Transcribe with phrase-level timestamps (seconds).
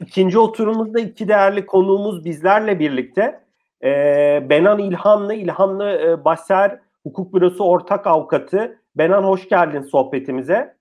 [0.00, 3.40] İkinci oturumumuzda iki değerli konuğumuz bizlerle birlikte.
[3.84, 8.80] Ee, Benan İlhanlı, İlhanlı e, Başser Hukuk Bürosu Ortak Avukatı.
[8.96, 10.76] Benan hoş geldin sohbetimize.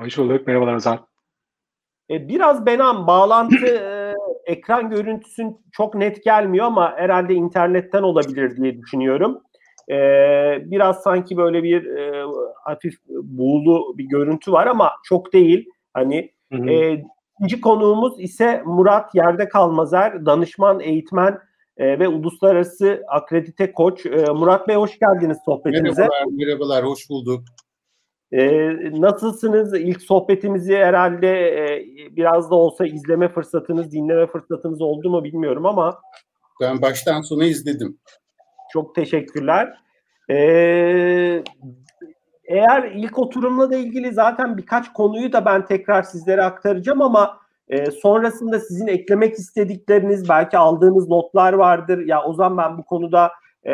[0.00, 0.98] Hoş bulduk, merhabalar Ozan.
[2.10, 4.14] Ee, biraz Benan, bağlantı e,
[4.46, 9.42] ekran görüntüsün çok net gelmiyor ama herhalde internetten olabilir diye düşünüyorum.
[9.90, 12.24] Ee, biraz sanki böyle bir e,
[12.64, 15.68] hafif buğulu bir görüntü var ama çok değil.
[15.94, 16.70] Hani hı hı.
[16.70, 17.04] E,
[17.38, 21.38] İkinci konuğumuz ise Murat Yerde Kalmazer, danışman, eğitmen
[21.76, 24.06] e, ve uluslararası akredite koç.
[24.06, 26.02] E, Murat Bey hoş geldiniz sohbetimize.
[26.02, 27.44] Merhabalar, merhabalar, hoş bulduk.
[28.32, 28.40] E,
[29.00, 29.74] nasılsınız?
[29.74, 36.00] İlk sohbetimizi herhalde e, biraz da olsa izleme fırsatınız, dinleme fırsatınız oldu mu bilmiyorum ama.
[36.60, 37.98] Ben baştan sona izledim.
[38.72, 39.74] Çok teşekkürler.
[40.30, 41.42] Ee,
[42.44, 47.90] eğer ilk oturumla da ilgili zaten birkaç konuyu da ben tekrar sizlere aktaracağım ama e,
[47.90, 51.98] sonrasında sizin eklemek istedikleriniz belki aldığınız notlar vardır.
[52.06, 53.30] Ya o zaman ben bu konuda
[53.66, 53.72] e,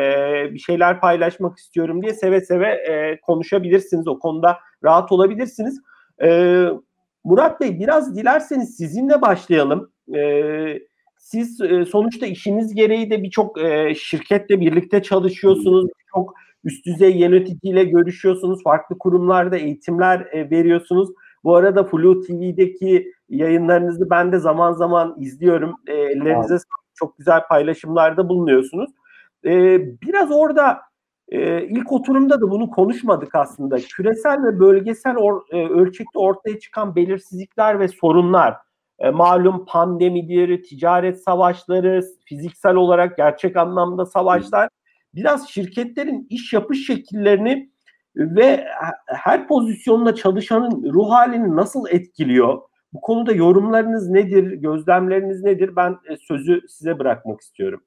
[0.53, 4.07] bir şeyler paylaşmak istiyorum diye seve seve e, konuşabilirsiniz.
[4.07, 5.81] O konuda rahat olabilirsiniz.
[6.23, 6.65] E,
[7.23, 9.91] Murat Bey biraz dilerseniz sizinle başlayalım.
[10.15, 10.21] E,
[11.17, 15.89] siz e, sonuçta işiniz gereği de birçok e, şirketle birlikte çalışıyorsunuz.
[16.13, 16.33] Çok
[16.63, 18.63] üst düzey yöneticiyle görüşüyorsunuz.
[18.63, 21.09] Farklı kurumlarda eğitimler e, veriyorsunuz.
[21.43, 25.75] Bu arada Flu TV'deki yayınlarınızı ben de zaman zaman izliyorum.
[25.87, 26.57] E, ellerinize
[26.95, 28.89] çok güzel paylaşımlarda bulunuyorsunuz.
[29.45, 30.81] E, biraz orada
[31.29, 33.77] e, ilk oturumda da bunu konuşmadık aslında.
[33.77, 38.57] Küresel ve bölgesel or, e, ölçekte ortaya çıkan belirsizlikler ve sorunlar.
[38.99, 44.69] E, malum pandemidir, ticaret savaşları, fiziksel olarak gerçek anlamda savaşlar
[45.15, 47.71] biraz şirketlerin iş yapış şekillerini
[48.15, 48.65] ve
[49.05, 52.61] her pozisyonda çalışanın ruh halini nasıl etkiliyor?
[52.93, 55.75] Bu konuda yorumlarınız nedir, gözlemleriniz nedir?
[55.75, 57.83] Ben e, sözü size bırakmak istiyorum.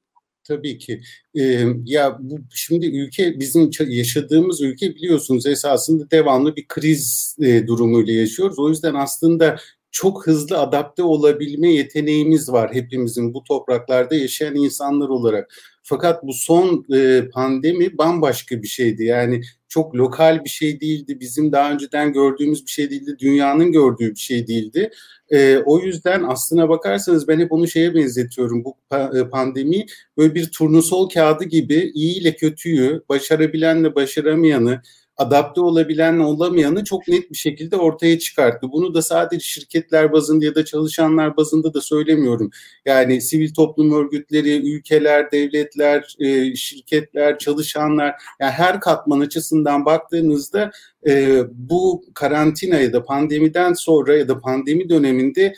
[0.48, 1.00] Tabii ki.
[1.34, 8.13] Ee, ya bu şimdi ülke bizim yaşadığımız ülke biliyorsunuz esasında devamlı bir kriz e, durumuyla
[8.13, 8.58] yaşıyoruz.
[8.58, 9.57] O yüzden aslında
[9.90, 15.55] çok hızlı adapte olabilme yeteneğimiz var hepimizin bu topraklarda yaşayan insanlar olarak.
[15.86, 19.05] Fakat bu son e, pandemi bambaşka bir şeydi.
[19.05, 21.20] Yani çok lokal bir şey değildi.
[21.20, 23.17] Bizim daha önceden gördüğümüz bir şey değildi.
[23.18, 24.90] Dünyanın gördüğü bir şey değildi.
[25.30, 28.64] E, o yüzden aslına bakarsanız ben hep onu şeye benzetiyorum.
[28.64, 29.86] Bu e, pandemi
[30.18, 34.83] böyle bir turnusol kağıdı gibi iyi ile kötüyü, başarabilenle başaramayanı,
[35.17, 38.73] adapte olabilen olamayanı çok net bir şekilde ortaya çıkarttı.
[38.73, 42.51] Bunu da sadece şirketler bazında ya da çalışanlar bazında da söylemiyorum.
[42.86, 50.70] Yani sivil toplum örgütleri, ülkeler, devletler, e, şirketler, çalışanlar yani her katman açısından baktığınızda
[51.08, 55.55] e, bu karantina ya da pandemiden sonra ya da pandemi döneminde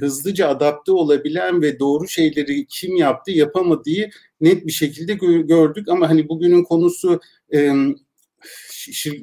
[0.00, 6.28] hızlıca adapte olabilen ve doğru şeyleri kim yaptı yapamadığı net bir şekilde gördük ama hani
[6.28, 7.20] bugünün konusu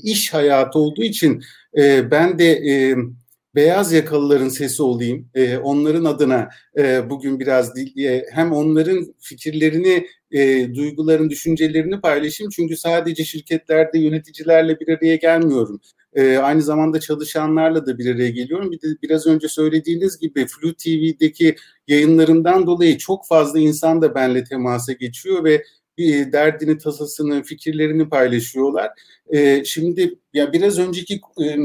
[0.04, 1.44] iş hayatı olduğu için
[1.78, 2.96] e, ben de e,
[3.56, 5.30] beyaz yakalıların sesi olayım.
[5.36, 12.52] E, onların adına e, bugün biraz e, hem onların fikirlerini, e, duyguların, düşüncelerini paylaşayım.
[12.56, 15.82] Çünkü sadece şirketlerde yöneticilerle bir araya gelmiyorum.
[16.14, 18.72] E, aynı zamanda çalışanlarla da bir araya geliyorum.
[18.72, 21.56] Bir de biraz önce söylediğiniz gibi Flu TV'deki
[21.88, 25.64] yayınlarından dolayı çok fazla insan da benle temasa geçiyor ve
[25.98, 28.92] bir derdini, tasasını, fikirlerini paylaşıyorlar.
[29.34, 31.58] E, şimdi ya biraz önceki e,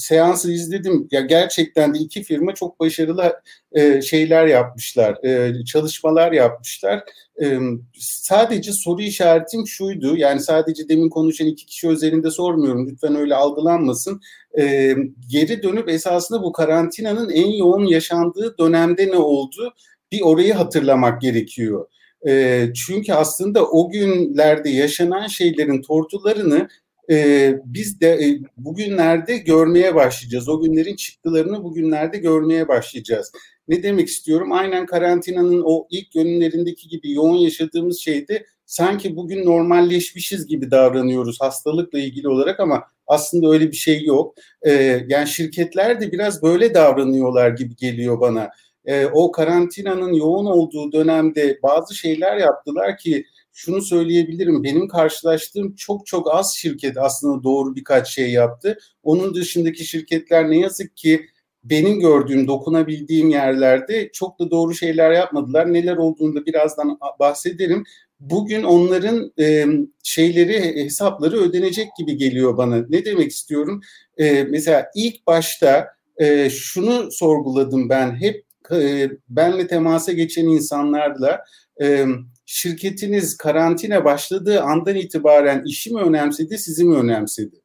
[0.00, 1.08] seansı izledim.
[1.10, 3.40] Ya gerçekten de iki firma çok başarılı
[3.72, 7.04] e, şeyler yapmışlar, e, çalışmalar yapmışlar.
[7.42, 7.58] E,
[7.98, 10.16] sadece soru işaretim şuydu.
[10.16, 12.88] Yani sadece demin konuşan iki kişi özelinde sormuyorum.
[12.90, 14.20] Lütfen öyle algılanmasın.
[14.58, 14.94] E,
[15.30, 19.74] geri dönüp esasında bu karantinanın en yoğun yaşandığı dönemde ne oldu?
[20.12, 21.86] Bir orayı hatırlamak gerekiyor.
[22.28, 26.68] E, çünkü aslında o günlerde yaşanan şeylerin tortularını
[27.10, 30.48] e, biz de e, bugünlerde görmeye başlayacağız.
[30.48, 33.32] O günlerin çıktılarını bugünlerde görmeye başlayacağız.
[33.68, 34.52] Ne demek istiyorum?
[34.52, 41.98] Aynen karantinanın o ilk günlerindeki gibi yoğun yaşadığımız şeyde sanki bugün normalleşmişiz gibi davranıyoruz hastalıkla
[41.98, 44.34] ilgili olarak ama aslında öyle bir şey yok.
[44.62, 44.72] E,
[45.08, 48.50] yani şirketler de biraz böyle davranıyorlar gibi geliyor bana
[48.84, 54.64] e, o karantinanın yoğun olduğu dönemde bazı şeyler yaptılar ki şunu söyleyebilirim.
[54.64, 58.78] Benim karşılaştığım çok çok az şirket aslında doğru birkaç şey yaptı.
[59.02, 61.26] Onun dışındaki şirketler ne yazık ki
[61.64, 65.72] benim gördüğüm, dokunabildiğim yerlerde çok da doğru şeyler yapmadılar.
[65.72, 67.84] Neler olduğunu da birazdan bahsederim.
[68.20, 69.66] Bugün onların e,
[70.04, 72.84] şeyleri, hesapları ödenecek gibi geliyor bana.
[72.88, 73.80] Ne demek istiyorum?
[74.18, 81.44] E, mesela ilk başta e, şunu sorguladım ben hep e, benle temasa geçen insanlarla
[81.82, 82.06] e,
[82.46, 87.60] şirketiniz karantina başladığı andan itibaren işi mi önemsedi, sizi mi önemsedi?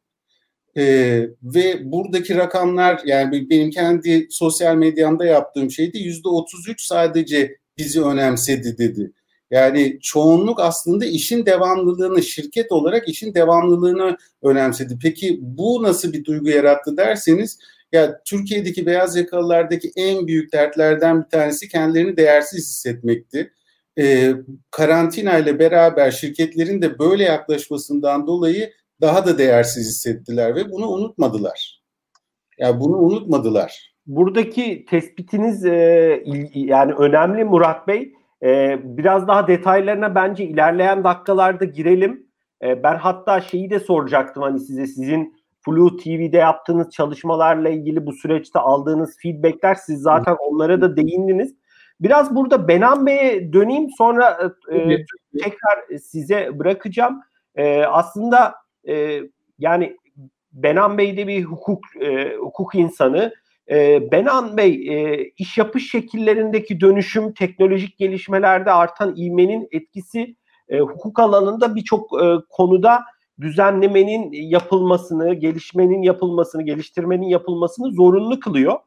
[0.77, 8.01] Ee, ve buradaki rakamlar yani benim kendi sosyal medyamda yaptığım şeydi yüzde 33 sadece bizi
[8.01, 9.11] önemsedi dedi.
[9.51, 14.97] Yani çoğunluk aslında işin devamlılığını şirket olarak işin devamlılığını önemsedi.
[15.01, 17.59] Peki bu nasıl bir duygu yarattı derseniz
[17.91, 23.51] ya Türkiye'deki beyaz yakalılardaki en büyük dertlerden bir tanesi kendilerini değersiz hissetmekti.
[23.99, 24.33] Ee,
[24.71, 28.71] karantina ile beraber şirketlerin de böyle yaklaşmasından dolayı
[29.01, 31.81] daha da değersiz hissettiler ve bunu unutmadılar.
[32.59, 33.95] Ya bunu unutmadılar.
[34.07, 36.23] Buradaki tespitiniz e,
[36.53, 38.13] yani önemli Murat Bey.
[38.43, 42.27] E, biraz daha detaylarına bence ilerleyen dakikalarda girelim.
[42.63, 45.35] E, ben hatta şeyi de soracaktım hani size sizin
[45.65, 51.55] Flu TV'de yaptığınız çalışmalarla ilgili bu süreçte aldığınız feedbackler siz zaten onlara da değindiniz.
[51.99, 55.05] Biraz burada Benan Bey'e döneyim sonra e,
[55.43, 57.21] tekrar size bırakacağım.
[57.55, 58.55] E, aslında
[58.87, 59.21] e,
[59.59, 59.97] yani
[60.53, 63.33] Benan Bey de bir hukuk e, hukuk insanı.
[63.69, 70.35] E, Benan Bey e, iş yapış şekillerindeki dönüşüm, teknolojik gelişmelerde artan ivmenin etkisi
[70.69, 73.05] e, hukuk alanında birçok e, konuda
[73.41, 78.79] düzenlemenin yapılmasını, gelişmenin yapılmasını, geliştirmenin yapılmasını zorunlu kılıyor.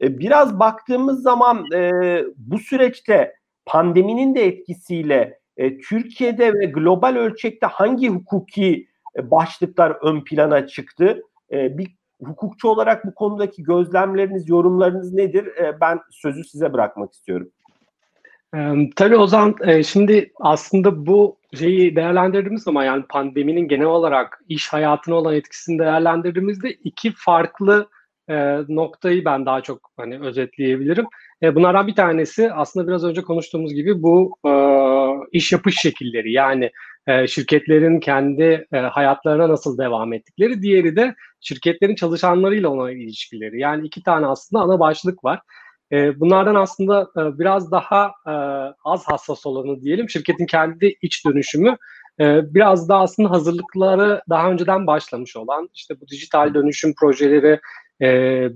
[0.00, 1.90] E, biraz baktığımız zaman e,
[2.36, 3.34] bu süreçte
[3.66, 8.88] pandeminin de etkisiyle e, Türkiye'de ve global ölçekte hangi hukuki
[9.22, 11.22] başlıklar ön plana çıktı?
[11.52, 11.88] Bir
[12.24, 15.48] hukukçu olarak bu konudaki gözlemleriniz, yorumlarınız nedir?
[15.80, 17.50] Ben sözü size bırakmak istiyorum.
[18.96, 25.34] Tabii Ozan, şimdi aslında bu şeyi değerlendirdiğimiz zaman yani pandeminin genel olarak iş hayatına olan
[25.34, 27.88] etkisini değerlendirdiğimizde iki farklı
[28.30, 28.34] e,
[28.68, 31.06] noktayı ben daha çok hani özetleyebilirim.
[31.42, 34.52] E, bunlardan bir tanesi aslında biraz önce konuştuğumuz gibi bu e,
[35.32, 36.70] iş yapış şekilleri yani
[37.06, 40.62] e, şirketlerin kendi e, hayatlarına nasıl devam ettikleri.
[40.62, 43.60] Diğeri de şirketlerin çalışanlarıyla olan ilişkileri.
[43.60, 45.40] Yani iki tane aslında ana başlık var.
[45.92, 48.32] E, bunlardan aslında e, biraz daha e,
[48.84, 51.76] az hassas olanı diyelim şirketin kendi iç dönüşümü
[52.20, 57.60] e, biraz daha aslında hazırlıkları daha önceden başlamış olan işte bu dijital dönüşüm projeleri
[58.02, 58.08] e,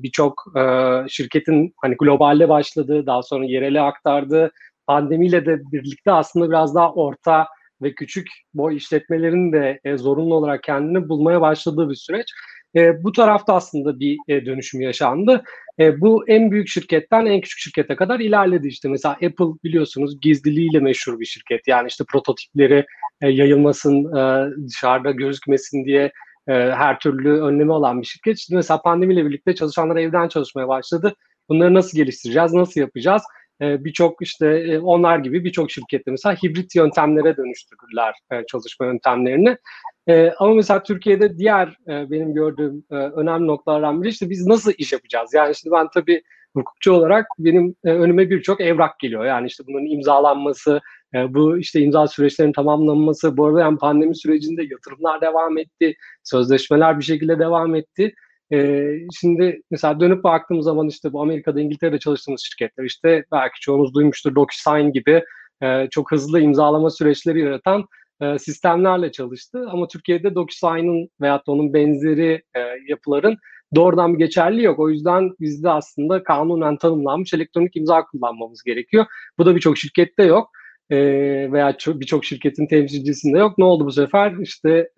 [0.03, 0.63] birçok e,
[1.09, 4.53] şirketin hani globalde başladığı daha sonra yerele aktardığı
[4.87, 7.47] pandemiyle de birlikte aslında biraz daha orta
[7.83, 12.27] ve küçük boy işletmelerin de e, zorunlu olarak kendini bulmaya başladığı bir süreç.
[12.77, 15.45] E, bu tarafta aslında bir e, dönüşüm yaşandı.
[15.81, 18.89] E, bu en büyük şirketten en küçük şirkete kadar ilerledi işte.
[18.89, 21.69] Mesela Apple biliyorsunuz gizliliğiyle meşhur bir şirket.
[21.69, 22.87] Yani işte prototipleri
[23.23, 26.13] e, yayılmasın, e, dışarıda gözükmesin diye
[26.49, 28.39] e, her türlü önlemi olan bir şirket.
[28.39, 31.15] Şimdi mesela pandemiyle birlikte çalışanlar evden çalışmaya başladı.
[31.49, 33.23] Bunları nasıl geliştireceğiz, nasıl yapacağız?
[33.61, 38.15] E, birçok işte e, onlar gibi birçok şirkette mesela hibrit yöntemlere dönüştürdüler
[38.49, 39.57] çalışma yöntemlerini.
[40.09, 44.73] E, ama mesela Türkiye'de diğer e, benim gördüğüm e, önemli noktalardan biri işte biz nasıl
[44.79, 45.35] iş yapacağız?
[45.35, 46.23] Yani şimdi ben tabii
[46.57, 49.25] hukukçu olarak benim e, önüme birçok evrak geliyor.
[49.25, 50.81] Yani işte bunların imzalanması,
[51.15, 56.99] e, bu işte imza süreçlerinin tamamlanması, bu arada yani pandemi sürecinde yatırımlar devam etti, sözleşmeler
[56.99, 58.15] bir şekilde devam etti.
[58.53, 58.89] E,
[59.21, 64.35] şimdi mesela dönüp baktığımız zaman işte bu Amerika'da, İngiltere'de çalıştığımız şirketler işte belki çoğunuz duymuştur
[64.35, 65.25] DocuSign gibi
[65.63, 67.85] e, çok hızlı imzalama süreçleri yaratan
[68.21, 69.67] e, sistemlerle çalıştı.
[69.71, 73.37] Ama Türkiye'de DocuSign'ın veyahut da onun benzeri e, yapıların
[73.75, 74.79] doğrudan bir geçerli yok.
[74.79, 79.07] O yüzden bizde aslında kanunen tanımlanmış elektronik imza kullanmamız gerekiyor.
[79.39, 80.51] Bu da birçok şirkette yok
[80.91, 80.97] e,
[81.53, 83.59] veya birçok şirketin temsilcisinde yok.
[83.59, 84.35] Ne oldu bu sefer?
[84.41, 84.89] İşte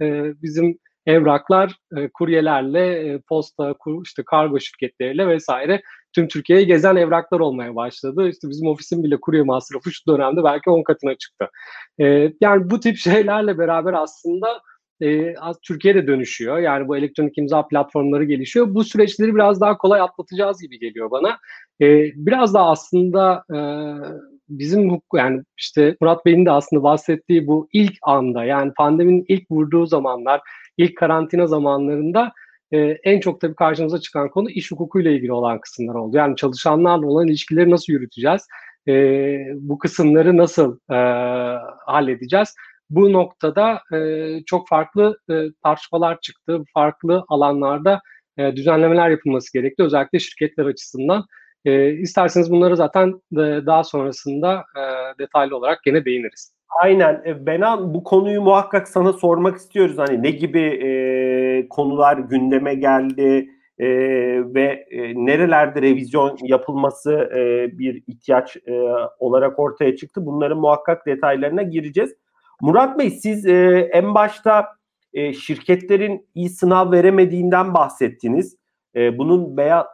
[0.42, 5.82] bizim evraklar e, kuryelerle, e, posta, kur, işte kargo şirketleriyle vesaire
[6.14, 8.28] tüm Türkiye'yi gezen evraklar olmaya başladı.
[8.28, 11.48] İşte bizim ofisin bile kurye masrafı şu dönemde belki 10 katına çıktı.
[12.00, 14.60] E, yani bu tip şeylerle beraber aslında
[15.02, 16.58] e, Türkiye'de dönüşüyor.
[16.58, 18.74] Yani bu elektronik imza platformları gelişiyor.
[18.74, 21.38] Bu süreçleri biraz daha kolay atlatacağız gibi geliyor bana.
[21.82, 23.58] E, biraz da aslında e,
[24.48, 29.50] bizim hukuk yani işte Murat Bey'in de aslında bahsettiği bu ilk anda yani pandeminin ilk
[29.50, 30.40] vurduğu zamanlar,
[30.76, 32.32] ilk karantina zamanlarında
[32.72, 36.16] e, en çok tabii karşımıza çıkan konu iş hukukuyla ilgili olan kısımlar oldu.
[36.16, 38.42] Yani çalışanlarla olan ilişkileri nasıl yürüteceğiz?
[38.88, 38.92] E,
[39.54, 40.96] bu kısımları nasıl e,
[41.86, 42.54] halledeceğiz?
[42.90, 46.64] Bu noktada e, çok farklı e, tartışmalar çıktı.
[46.74, 48.00] Farklı alanlarda
[48.38, 49.82] e, düzenlemeler yapılması gerekti.
[49.82, 51.24] Özellikle şirketler açısından.
[51.66, 54.82] E, isterseniz bunları zaten e, daha sonrasında e,
[55.18, 56.52] detaylı olarak gene değiniriz.
[56.82, 57.22] Aynen.
[57.26, 59.98] E, Benan bu konuyu muhakkak sana sormak istiyoruz.
[59.98, 63.48] Hani ne gibi e, konular gündeme geldi?
[63.78, 63.86] e,
[64.54, 68.72] ve e, nerelerde revizyon yapılması e, bir ihtiyaç e,
[69.18, 70.26] olarak ortaya çıktı.
[70.26, 72.14] Bunların muhakkak detaylarına gireceğiz.
[72.60, 74.66] Murat Bey siz e, en başta
[75.12, 78.56] e, şirketlerin iyi sınav veremediğinden bahsettiniz.
[78.96, 79.86] E, bunun veya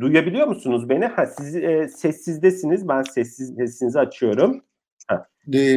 [0.00, 1.04] duyabiliyor musunuz beni?
[1.04, 2.88] Ha, siz e, sessizdesiniz.
[2.88, 4.62] Ben sessiz sesinizi açıyorum.
[5.54, 5.76] E,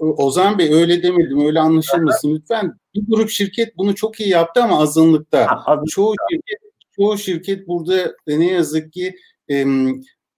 [0.00, 2.72] Ozan Bey öyle demedim, öyle anlaşılmasın lütfen.
[2.94, 5.46] Bir grup şirket bunu çok iyi yaptı ama azınlıkta.
[5.46, 5.90] Ha, azınlıkta.
[5.90, 6.58] Çoğu şirket,
[6.96, 9.16] çoğu şirket burada ne yazık ki
[9.50, 9.66] e,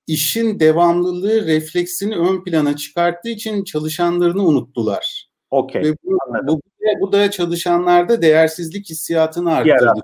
[0.06, 5.25] işin devamlılığı refleksini ön plana çıkarttığı için çalışanlarını unuttular.
[5.50, 5.82] Okey.
[6.04, 6.60] Bu, bu,
[7.00, 10.00] bu da çalışanlarda değersizlik hissiyatını arttırdı.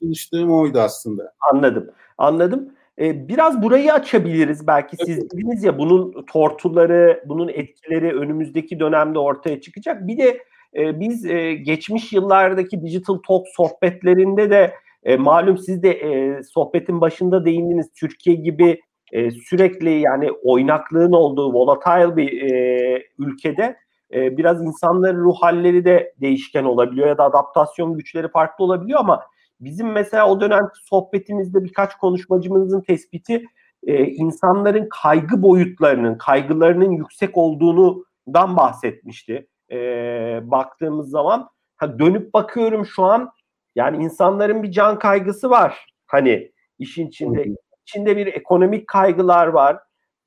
[0.00, 1.32] Çalıştığım oydu aslında.
[1.52, 1.90] Anladım.
[2.18, 2.72] Anladım.
[2.98, 4.66] Ee, biraz burayı açabiliriz.
[4.66, 10.06] Belki siz dediniz ya bunun tortuları, bunun etkileri önümüzdeki dönemde ortaya çıkacak.
[10.06, 10.40] Bir de
[10.76, 17.00] e, biz e, geçmiş yıllardaki Digital Talk sohbetlerinde de e, malum siz de e, sohbetin
[17.00, 17.92] başında değindiniz.
[17.94, 18.80] Türkiye gibi
[19.12, 23.76] e, sürekli yani oynaklığın olduğu volatile bir e, ülkede
[24.14, 29.22] e, biraz insanların ruh halleri de değişken olabiliyor ya da adaptasyon güçleri farklı olabiliyor ama
[29.60, 33.44] bizim mesela o dönemki sohbetimizde birkaç konuşmacımızın tespiti
[33.86, 39.48] e, insanların kaygı boyutlarının, kaygılarının yüksek olduğundan bahsetmişti.
[39.72, 39.76] E,
[40.42, 43.30] baktığımız zaman ha, dönüp bakıyorum şu an
[43.76, 45.86] yani insanların bir can kaygısı var.
[46.06, 47.46] Hani işin içinde
[47.86, 49.78] içinde bir ekonomik kaygılar var.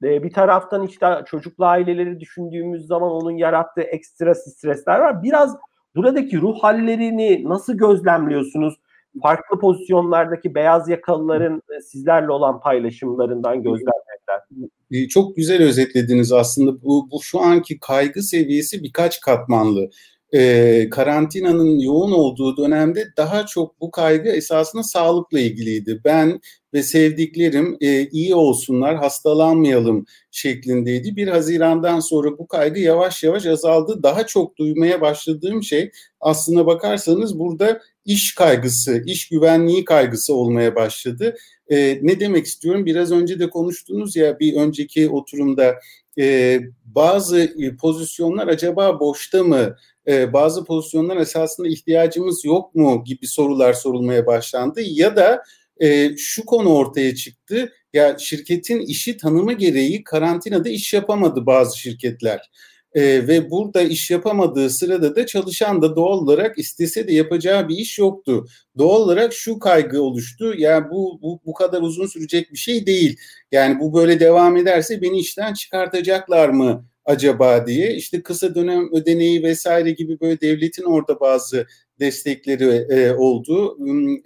[0.04, 5.24] E, bir taraftan işte çocuklu aileleri düşündüğümüz zaman onun yarattığı ekstra stresler var.
[5.24, 5.58] Biraz
[5.96, 8.74] buradaki ruh hallerini nasıl gözlemliyorsunuz?
[9.22, 14.70] Farklı pozisyonlardaki beyaz yakalıların e, sizlerle olan paylaşımlarından gözlemlerden.
[14.92, 16.82] E, çok güzel özetlediniz aslında.
[16.82, 19.90] Bu, bu şu anki kaygı seviyesi birkaç katmanlı
[20.34, 26.02] e, karantinanın yoğun olduğu dönemde daha çok bu kaygı esasında sağlıkla ilgiliydi.
[26.06, 26.40] Ben
[26.74, 31.16] ve sevdiklerim e, iyi olsunlar, hastalanmayalım şeklindeydi.
[31.16, 34.04] Bir Haziran'dan sonra bu kaygı yavaş yavaş azaldı.
[34.04, 41.36] Daha çok duymaya başladığım şey aslına bakarsanız burada iş kaygısı, iş güvenliği kaygısı olmaya başladı.
[41.72, 42.86] E, ne demek istiyorum?
[42.86, 45.76] Biraz önce de konuştunuz ya bir önceki oturumda
[46.20, 49.76] e, bazı pozisyonlar acaba boşta mı?
[50.08, 54.82] E, bazı pozisyonlar esasında ihtiyacımız yok mu gibi sorular sorulmaya başlandı.
[54.82, 55.44] Ya da
[55.82, 57.74] e, şu konu ortaya çıktı.
[57.94, 62.50] Ya şirketin işi tanımı gereği karantinada iş yapamadı bazı şirketler.
[62.96, 67.76] E, ve burada iş yapamadığı sırada da çalışan da doğal olarak istese de yapacağı bir
[67.76, 68.46] iş yoktu.
[68.78, 70.54] Doğal olarak şu kaygı oluştu.
[70.58, 73.18] Ya bu, bu bu kadar uzun sürecek bir şey değil.
[73.52, 77.96] Yani bu böyle devam ederse beni işten çıkartacaklar mı acaba diye.
[77.96, 81.68] İşte kısa dönem ödeneği vesaire gibi böyle devletin orada bazı
[82.00, 83.78] destekleri e, oldu.
[83.78, 84.18] Hmm,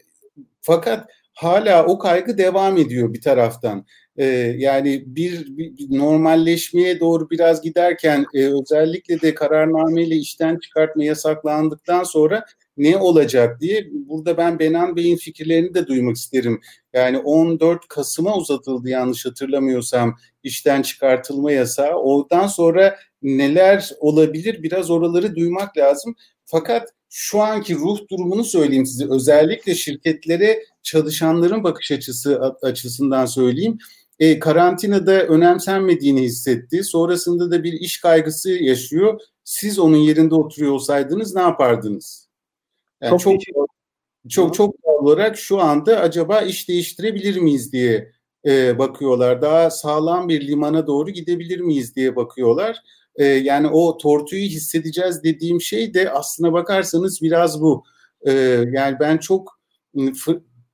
[0.61, 3.85] fakat hala o kaygı devam ediyor bir taraftan.
[4.17, 4.25] Ee,
[4.57, 12.45] yani bir, bir normalleşmeye doğru biraz giderken e, özellikle de kararnameyle işten çıkartma yasaklandıktan sonra
[12.77, 16.61] ne olacak diye burada ben Benan Bey'in fikirlerini de duymak isterim.
[16.93, 21.93] Yani 14 Kasım'a uzatıldı yanlış hatırlamıyorsam işten çıkartılma yasağı.
[21.93, 26.15] Oradan sonra neler olabilir biraz oraları duymak lazım.
[26.45, 29.05] Fakat şu anki ruh durumunu söyleyeyim size.
[29.09, 33.77] Özellikle şirketlere çalışanların bakış açısı açısından söyleyeyim.
[34.19, 36.83] E, karantinada önemsenmediğini hissetti.
[36.83, 39.19] Sonrasında da bir iş kaygısı yaşıyor.
[39.43, 42.27] Siz onun yerinde oturuyor olsaydınız ne yapardınız?
[43.01, 43.41] Yani çok çok
[44.29, 48.11] çok, çok, çok olarak şu anda acaba iş değiştirebilir miyiz diye
[48.45, 49.41] e, bakıyorlar.
[49.41, 52.83] Daha sağlam bir limana doğru gidebilir miyiz diye bakıyorlar.
[53.15, 57.83] E, yani o tortuyu hissedeceğiz dediğim şey de aslına bakarsanız biraz bu.
[58.21, 58.31] E,
[58.71, 59.59] yani ben çok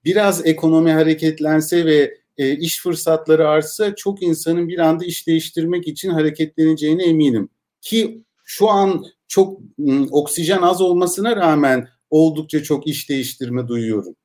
[0.06, 6.10] biraz ekonomi hareketlense ve e, iş fırsatları artsa çok insanın bir anda iş değiştirmek için
[6.10, 7.50] hareketleneceğine eminim.
[7.82, 14.16] Ki şu an çok ıı, oksijen az olmasına rağmen oldukça çok iş değiştirme duyuyorum.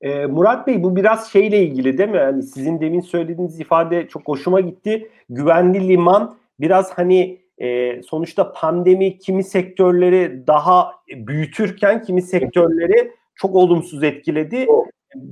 [0.00, 2.16] E, Murat Bey bu biraz şeyle ilgili değil mi?
[2.16, 5.10] Yani sizin demin söylediğiniz ifade çok hoşuma gitti.
[5.30, 14.02] Güvenli liman biraz hani e, sonuçta pandemi kimi sektörleri daha büyütürken kimi sektörleri çok olumsuz
[14.02, 14.66] etkiledi.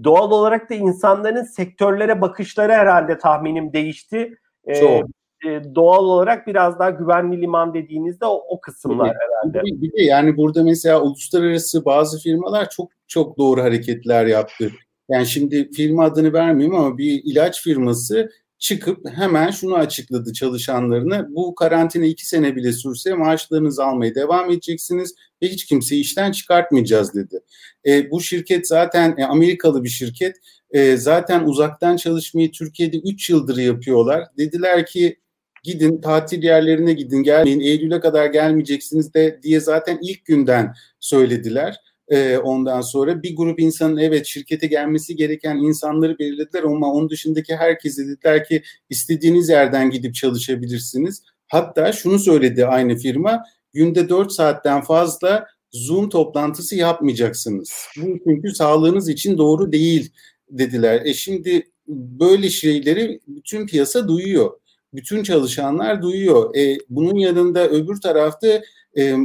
[0.05, 4.35] Doğal olarak da insanların sektörlere bakışları herhalde tahminim değişti.
[4.65, 5.09] E, çok.
[5.47, 9.63] E, doğal olarak biraz daha güvenli liman dediğinizde o, o kısımlar bir, herhalde.
[9.65, 14.71] Bir, bir de yani burada mesela uluslararası bazı firmalar çok çok doğru hareketler yaptı.
[15.09, 18.31] Yani şimdi firma adını vermeyeyim ama bir ilaç firması
[18.65, 21.27] çıkıp hemen şunu açıkladı çalışanlarına.
[21.31, 27.15] Bu karantina iki sene bile sürse maaşlarınızı almaya devam edeceksiniz ve hiç kimseyi işten çıkartmayacağız
[27.15, 27.41] dedi.
[27.87, 30.37] E, bu şirket zaten e, Amerikalı bir şirket.
[30.71, 34.25] E, zaten uzaktan çalışmayı Türkiye'de 3 yıldır yapıyorlar.
[34.39, 35.19] Dediler ki
[35.63, 41.77] gidin tatil yerlerine gidin gelmeyin Eylül'e kadar gelmeyeceksiniz de diye zaten ilk günden söylediler.
[42.09, 47.57] E, ondan sonra bir grup insanın evet şirkete gelmesi gereken insanları belirlediler ama onun dışındaki
[47.57, 51.23] herkese dediler ki istediğiniz yerden gidip çalışabilirsiniz.
[51.47, 53.43] Hatta şunu söyledi aynı firma
[53.73, 57.73] günde 4 saatten fazla Zoom toplantısı yapmayacaksınız.
[57.97, 60.13] Bu çünkü sağlığınız için doğru değil
[60.51, 61.03] dediler.
[61.05, 64.51] E şimdi böyle şeyleri bütün piyasa duyuyor.
[64.95, 66.55] Bütün çalışanlar duyuyor.
[66.57, 68.63] E, bunun yanında öbür tarafta
[68.99, 69.17] e,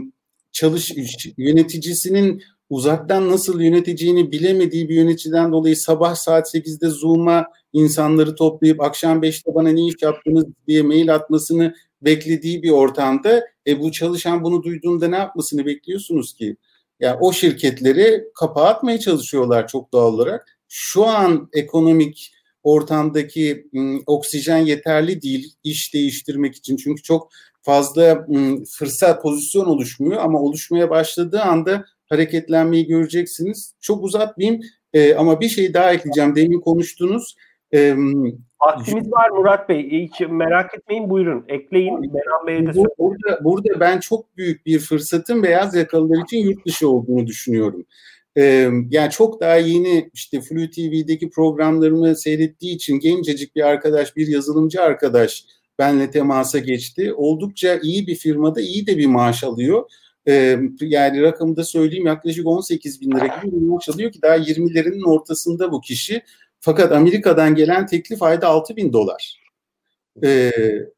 [0.52, 0.94] çalış
[1.38, 9.24] yöneticisinin uzaktan nasıl yöneteceğini bilemediği bir yöneticiden dolayı sabah saat 8'de Zoom'a insanları toplayıp akşam
[9.24, 14.64] 5'te bana ne iş yaptınız diye mail atmasını beklediği bir ortamda e, bu çalışan bunu
[14.64, 16.46] duyduğunda ne yapmasını bekliyorsunuz ki?
[17.00, 20.60] Ya yani o şirketleri kapağı atmaya çalışıyorlar çok doğal olarak.
[20.68, 22.32] Şu an ekonomik
[22.64, 23.68] ortamdaki
[24.06, 26.78] oksijen yeterli değil iş değiştirmek için.
[26.78, 27.30] Çünkü çok
[27.62, 28.28] fazla
[28.78, 33.76] fırsat pozisyon oluşmuyor ama oluşmaya başladığı anda hareketlenmeyi göreceksiniz.
[33.82, 34.62] Çok uzatmayayım
[34.94, 36.36] e, ama bir şey daha ekleyeceğim.
[36.36, 37.36] Demin konuştunuz.
[37.74, 37.96] E,
[38.62, 39.92] Vaktimiz var Murat Bey.
[39.92, 41.46] Hiç merak etmeyin buyurun.
[41.48, 42.04] Ekleyin.
[42.04, 46.90] Benan Bey'e de burada, burada ben çok büyük bir fırsatın beyaz yakalılar için yurt dışı
[46.90, 47.86] olduğunu düşünüyorum.
[48.38, 54.28] Ee, yani çok daha yeni işte Flu TV'deki programlarımı seyrettiği için gencecik bir arkadaş, bir
[54.28, 55.46] yazılımcı arkadaş
[55.80, 57.14] benle temasa geçti.
[57.14, 59.90] Oldukça iyi bir firmada iyi de bir maaş alıyor.
[60.30, 64.38] Ee, yani rakamı da söyleyeyim yaklaşık 18 bin lira gibi bir maaş alıyor ki daha
[64.38, 66.22] 20'lerinin ortasında bu kişi.
[66.60, 69.40] Fakat Amerika'dan gelen teklif ayda 6 bin dolar.
[70.24, 70.52] Ee,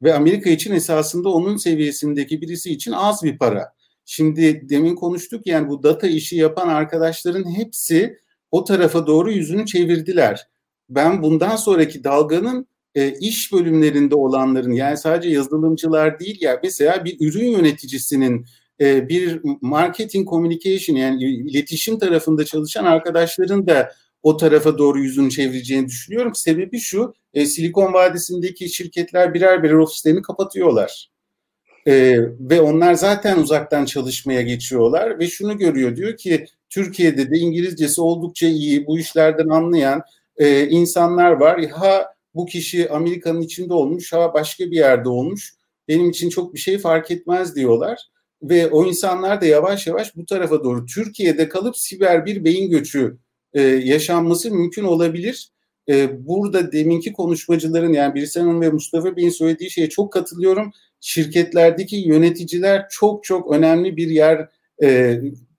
[0.03, 3.73] ve Amerika için esasında onun seviyesindeki birisi için az bir para.
[4.05, 8.17] Şimdi demin konuştuk yani bu data işi yapan arkadaşların hepsi
[8.51, 10.47] o tarafa doğru yüzünü çevirdiler.
[10.89, 17.17] Ben bundan sonraki dalganın e, iş bölümlerinde olanların yani sadece yazılımcılar değil ya mesela bir
[17.27, 18.45] ürün yöneticisinin
[18.81, 23.91] e, bir marketing communication yani iletişim tarafında çalışan arkadaşların da
[24.24, 26.35] o tarafa doğru yüzünü çevireceğini düşünüyorum.
[26.35, 31.11] Sebebi şu, e, Silikon Vadisi'ndeki şirketler birer birer ofislerini kapatıyorlar.
[31.87, 38.01] E, ve onlar zaten uzaktan çalışmaya geçiyorlar ve şunu görüyor diyor ki Türkiye'de de İngilizcesi
[38.01, 40.01] oldukça iyi, bu işlerden anlayan
[40.37, 41.65] e, insanlar var.
[41.65, 45.53] Ha bu kişi Amerika'nın içinde olmuş, ha başka bir yerde olmuş.
[45.87, 48.10] Benim için çok bir şey fark etmez diyorlar
[48.43, 53.17] ve o insanlar da yavaş yavaş bu tarafa doğru Türkiye'de kalıp siber bir beyin göçü
[53.53, 55.51] e, yaşanması mümkün olabilir.
[55.89, 60.71] E, burada deminki konuşmacıların yani Birsen ve Mustafa Bey'in söylediği şeye çok katılıyorum.
[60.99, 64.49] Şirketlerdeki yöneticiler çok çok önemli bir yer
[64.83, 64.87] e,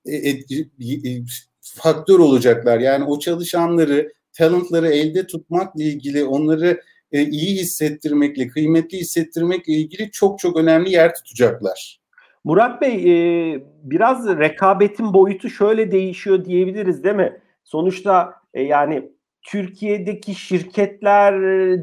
[0.06, 1.22] e, e, e,
[1.60, 2.78] faktör olacaklar.
[2.80, 6.80] Yani o çalışanları, talentları elde tutmakla ilgili onları
[7.12, 12.01] e, iyi hissettirmekle, kıymetli hissettirmekle ilgili çok çok önemli yer tutacaklar.
[12.44, 17.40] Murat Bey e, biraz rekabetin boyutu şöyle değişiyor diyebiliriz değil mi?
[17.64, 21.34] Sonuçta e, yani Türkiye'deki şirketler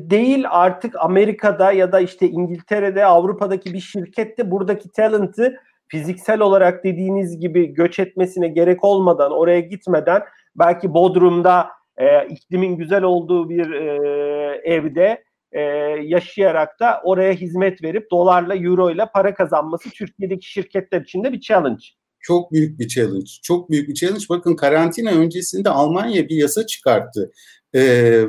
[0.10, 5.56] değil artık Amerika'da ya da işte İngiltere'de Avrupa'daki bir şirkette buradaki talent'ı
[5.88, 10.22] fiziksel olarak dediğiniz gibi göç etmesine gerek olmadan oraya gitmeden
[10.56, 11.68] belki Bodrum'da
[11.98, 15.62] e, iklimin güzel olduğu bir e, evde e,
[16.04, 21.40] yaşayarak da oraya hizmet verip dolarla, euro ile para kazanması Türkiye'deki şirketler için de bir
[21.40, 21.84] challenge.
[22.20, 23.32] Çok büyük bir challenge.
[23.44, 24.26] Çok büyük bir challenge.
[24.30, 27.32] Bakın karantina öncesinde Almanya bir yasa çıkarttı.
[27.76, 28.24] Ee,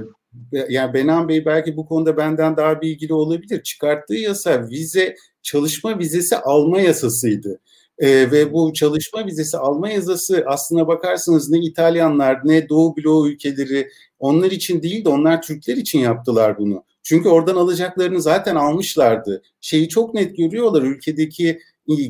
[0.69, 3.63] yani Benan Bey belki bu konuda benden daha bilgili olabilir.
[3.63, 7.61] Çıkarttığı yasa vize, çalışma vizesi alma yasasıydı.
[7.99, 13.89] Ee, ve bu çalışma vizesi alma yasası aslına bakarsanız ne İtalyanlar ne Doğu bloğu ülkeleri
[14.19, 16.85] onlar için değil de onlar Türkler için yaptılar bunu.
[17.11, 19.43] Çünkü oradan alacaklarını zaten almışlardı.
[19.61, 21.61] Şeyi çok net görüyorlar ülkedeki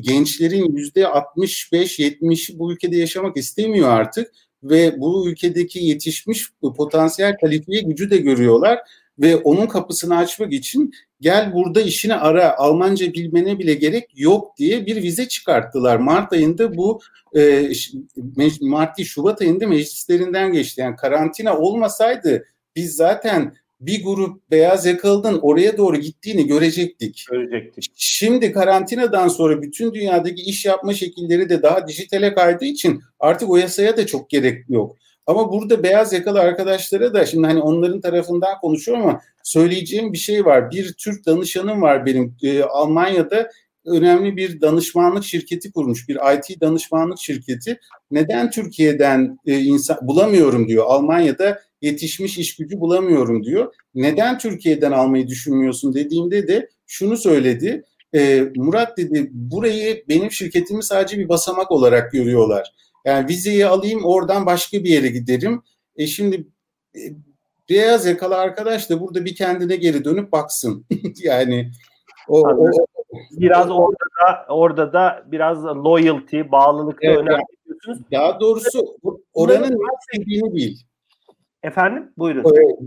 [0.01, 4.31] gençlerin yüzde 65-70'i bu ülkede yaşamak istemiyor artık
[4.63, 8.79] ve bu ülkedeki yetişmiş potansiyel kalifiye gücü de görüyorlar
[9.19, 14.85] ve onun kapısını açmak için gel burada işini ara Almanca bilmene bile gerek yok diye
[14.85, 15.97] bir vize çıkarttılar.
[15.97, 17.01] Mart ayında bu
[17.37, 17.71] e,
[18.61, 20.81] Mart Şubat ayında meclislerinden geçti.
[20.81, 27.25] Yani karantina olmasaydı biz zaten bir grup beyaz yakalının oraya doğru gittiğini görecektik.
[27.31, 27.91] Görecektik.
[27.95, 33.57] Şimdi karantinadan sonra bütün dünyadaki iş yapma şekilleri de daha dijitale kaydığı için artık o
[33.57, 34.95] yasaya da çok gerek yok.
[35.27, 40.45] Ama burada beyaz yakalı arkadaşlara da şimdi hani onların tarafından konuşuyorum ama söyleyeceğim bir şey
[40.45, 40.71] var.
[40.71, 43.49] Bir Türk danışanım var benim e, Almanya'da
[43.85, 46.09] önemli bir danışmanlık şirketi kurmuş.
[46.09, 47.79] Bir IT danışmanlık şirketi.
[48.11, 50.85] Neden Türkiye'den e, insan bulamıyorum diyor.
[50.87, 53.73] Almanya'da yetişmiş iş gücü bulamıyorum diyor.
[53.95, 57.83] Neden Türkiye'den almayı düşünmüyorsun dediğimde de şunu söyledi.
[58.15, 62.73] E, Murat dedi burayı benim şirketimi sadece bir basamak olarak görüyorlar.
[63.05, 65.61] Yani vizeyi alayım oradan başka bir yere giderim.
[65.95, 66.47] E şimdi
[66.95, 67.01] e,
[67.69, 70.85] beyaz yakalı arkadaş da burada bir kendine geri dönüp baksın.
[71.23, 71.71] yani
[72.27, 72.71] o, o,
[73.31, 77.99] biraz orada da orada da biraz loyalty, bağlılık evet, önemli diyorsunuz.
[78.11, 78.97] Daha doğrusu
[79.33, 80.85] oranın ne istediğini değil.
[81.63, 82.11] Efendim?
[82.17, 82.43] Buyurun.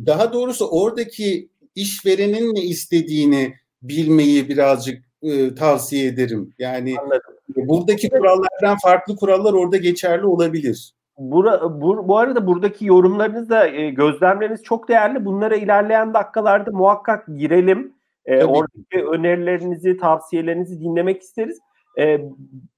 [0.06, 6.54] Daha doğrusu oradaki işverenin ne istediğini bilmeyi birazcık e, tavsiye ederim.
[6.58, 7.34] Yani Anladım.
[7.56, 10.94] buradaki kurallardan farklı kurallar orada geçerli olabilir.
[11.18, 15.24] Bura, bu, bu arada buradaki yorumlarınız da e, gözlemleriniz çok değerli.
[15.24, 17.92] Bunlara ilerleyen dakikalarda muhakkak girelim.
[18.26, 21.58] E, oradaki önerilerinizi, tavsiyelerinizi dinlemek isteriz.
[21.98, 22.20] E,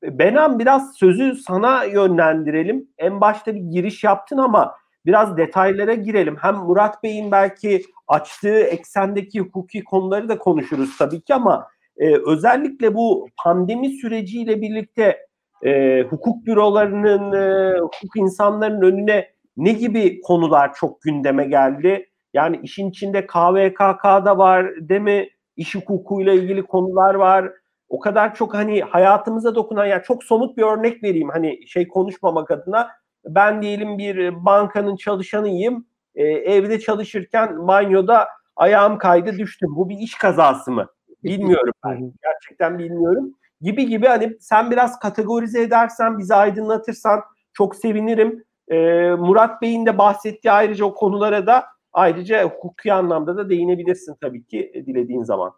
[0.02, 2.88] Benan biraz sözü sana yönlendirelim.
[2.98, 4.74] En başta bir giriş yaptın ama
[5.06, 6.36] biraz detaylara girelim.
[6.40, 12.94] Hem Murat Bey'in belki açtığı eksendeki hukuki konuları da konuşuruz tabii ki ama e, özellikle
[12.94, 15.26] bu pandemi süreciyle birlikte
[15.64, 22.10] e, hukuk bürolarının, e, hukuk insanların önüne ne gibi konular çok gündeme geldi?
[22.34, 25.28] Yani işin içinde KVKK'da var değil mi?
[25.56, 27.52] İş hukukuyla ilgili konular var.
[27.88, 31.88] O kadar çok hani hayatımıza dokunan ya yani çok somut bir örnek vereyim hani şey
[31.88, 32.90] konuşmamak adına.
[33.26, 35.86] Ben diyelim bir bankanın çalışanıyım.
[36.14, 39.68] E, evde çalışırken banyoda ayağım kaydı düştüm.
[39.76, 40.86] Bu bir iş kazası mı?
[41.24, 42.12] Bilmiyorum ben.
[42.22, 43.34] Gerçekten bilmiyorum.
[43.60, 47.20] Gibi gibi hani sen biraz kategorize edersen, bizi aydınlatırsan
[47.52, 48.44] çok sevinirim.
[48.68, 54.44] Ee, Murat Bey'in de bahsettiği ayrıca o konulara da ayrıca hukuki anlamda da değinebilirsin tabii
[54.46, 55.52] ki e, dilediğin zaman.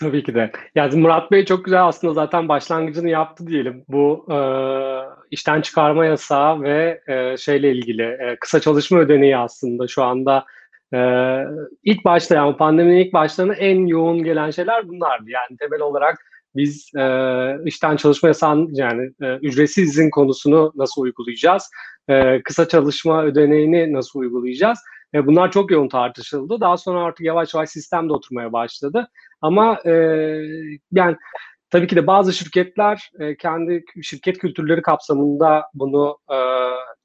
[0.00, 0.52] Tabii ki de.
[0.74, 3.84] Yani Murat Bey çok güzel aslında zaten başlangıcını yaptı diyelim.
[3.88, 4.38] Bu e,
[5.30, 10.44] işten çıkarma yasağı ve e, şeyle ilgili e, kısa çalışma ödeneği aslında şu anda
[10.94, 11.44] ee,
[11.84, 15.30] ilk başta yani pandeminin ilk başlarına en yoğun gelen şeyler bunlardı.
[15.30, 16.18] Yani temel olarak
[16.56, 17.02] biz e,
[17.64, 21.70] işten çalışma yasağı yani e, ücretsiz izin konusunu nasıl uygulayacağız?
[22.08, 24.78] E, kısa çalışma ödeneğini nasıl uygulayacağız?
[25.14, 26.60] E, bunlar çok yoğun tartışıldı.
[26.60, 29.08] Daha sonra artık yavaş yavaş sistem de oturmaya başladı.
[29.40, 29.92] Ama e,
[30.92, 31.16] yani
[31.70, 36.38] tabii ki de bazı şirketler e, kendi şirket kültürleri kapsamında bunu e,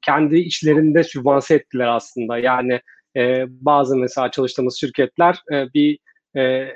[0.02, 2.38] kendi işlerinde sübvanse ettiler aslında.
[2.38, 2.80] Yani
[3.16, 5.98] e, bazı mesela çalıştığımız şirketler e, bir
[6.36, 6.68] e,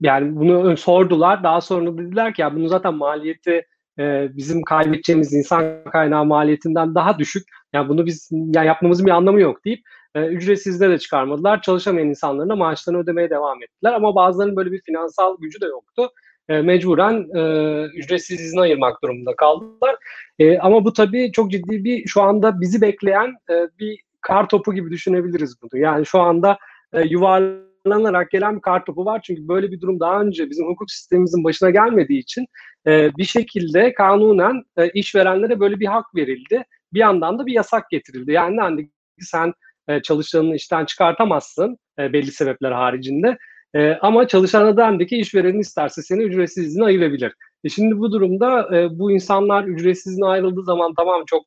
[0.00, 1.42] yani bunu sordular.
[1.42, 3.66] Daha sonra dediler ki ya bunun zaten maliyeti
[3.98, 7.44] e, bizim kaybedeceğimiz insan kaynağı maliyetinden daha düşük.
[7.72, 9.80] Yani bunu biz yani yapmamızın bir anlamı yok deyip
[10.14, 11.62] e, ücretsizde de çıkarmadılar.
[11.62, 13.92] Çalışamayan insanların maaşlarını ödemeye devam ettiler.
[13.92, 16.10] Ama bazılarının böyle bir finansal gücü de yoktu.
[16.48, 19.96] E, mecburen e, ücretsiz izin ayırmak durumunda kaldılar.
[20.38, 24.74] E, ama bu tabii çok ciddi bir şu anda bizi bekleyen e, bir kar topu
[24.74, 25.80] gibi düşünebiliriz bunu.
[25.80, 26.58] Yani şu anda
[26.92, 29.20] e, yuvarlanarak gelen bir kar topu var.
[29.24, 32.46] Çünkü böyle bir durum daha önce bizim hukuk sistemimizin başına gelmediği için
[32.86, 36.64] e, bir şekilde kanunen e, işverenlere böyle bir hak verildi.
[36.92, 38.32] Bir yandan da bir yasak getirildi.
[38.32, 39.52] Yani dendi sen
[39.88, 43.38] e, çalışanını işten çıkartamazsın e, belli sebepler haricinde.
[43.74, 47.32] E, ama çalışana dendi ki işverenin isterse seni ücretsiz izine ayırabilir.
[47.64, 48.68] E şimdi bu durumda
[48.98, 51.44] bu insanlar ücretsiz izine ayrıldığı zaman tamam çok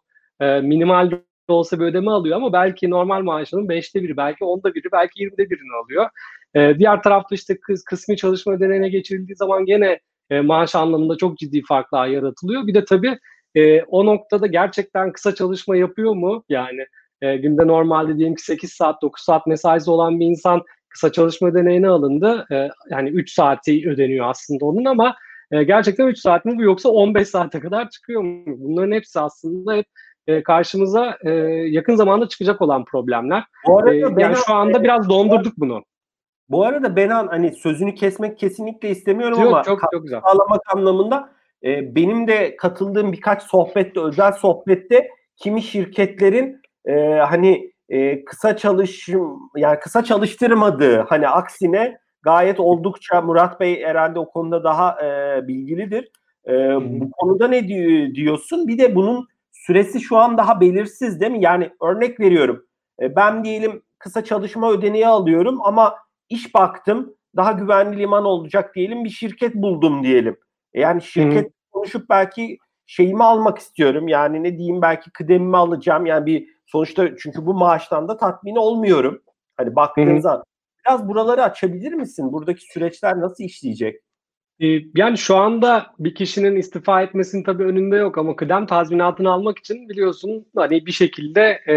[0.63, 1.12] minimal
[1.48, 5.50] olsa bir ödeme alıyor ama belki normal maaşının beşte biri, belki onda biri, belki yirmide
[5.50, 6.10] birini alıyor.
[6.80, 10.00] Diğer tarafta işte kıs, kısmi çalışma ödeneğine geçirildiği zaman gene
[10.43, 12.67] maaş anlamında çok ciddi farklar yaratılıyor.
[12.67, 13.19] Bir de tabii
[13.88, 16.43] o noktada gerçekten kısa çalışma yapıyor mu?
[16.50, 16.86] Yani
[17.26, 21.48] e, günde normalde diyelim ki 8 saat, 9 saat mesaisi olan bir insan kısa çalışma
[21.48, 22.46] ödeneğine alındı.
[22.52, 25.16] E, yani 3 saati ödeniyor aslında onun ama
[25.52, 28.44] e, gerçekten 3 saat mi bu yoksa 15 saate kadar çıkıyor mu?
[28.48, 29.86] Bunların hepsi aslında hep
[30.28, 31.32] e, karşımıza e,
[31.70, 33.44] yakın zamanda çıkacak olan problemler.
[33.68, 35.84] Bu arada e, yani şu anda biraz dondurduk bunu.
[36.50, 40.22] Bu arada Benan hani sözünü kesmek kesinlikle istemiyorum Yok, ama çok, çok güzel.
[40.22, 41.30] sağlamak anlamında
[41.64, 49.39] e, benim de katıldığım birkaç sohbette özel sohbette kimi şirketlerin e, hani e, kısa çalışım
[49.56, 56.12] yani kısa çalıştırmadığı hani aksine gayet oldukça Murat Bey herhalde o konuda daha e, bilgilidir.
[56.48, 56.54] E,
[57.00, 57.67] bu konuda ne
[58.15, 58.67] diyorsun?
[58.67, 61.41] Bir de bunun süresi şu an daha belirsiz değil mi?
[61.41, 62.65] Yani örnek veriyorum.
[63.02, 65.95] E, ben diyelim kısa çalışma ödeneği alıyorum ama
[66.30, 70.38] iş baktım daha güvenli liman olacak diyelim bir şirket buldum diyelim.
[70.74, 74.08] E, yani şirket konuşup belki şeyimi almak istiyorum.
[74.08, 76.06] Yani ne diyeyim belki kıdemimi alacağım.
[76.06, 79.21] Yani bir sonuçta çünkü bu maaştan da tatmin olmuyorum.
[79.58, 80.43] Hani baktığınızda
[80.86, 82.34] biraz buraları açabilir misin?
[82.34, 84.01] Buradaki süreçler nasıl işleyecek?
[84.60, 89.60] Ee, yani şu anda bir kişinin istifa etmesinin tabii önünde yok ama kıdem tazminatını almak
[89.60, 91.75] için biliyorsun hani bir şekilde e,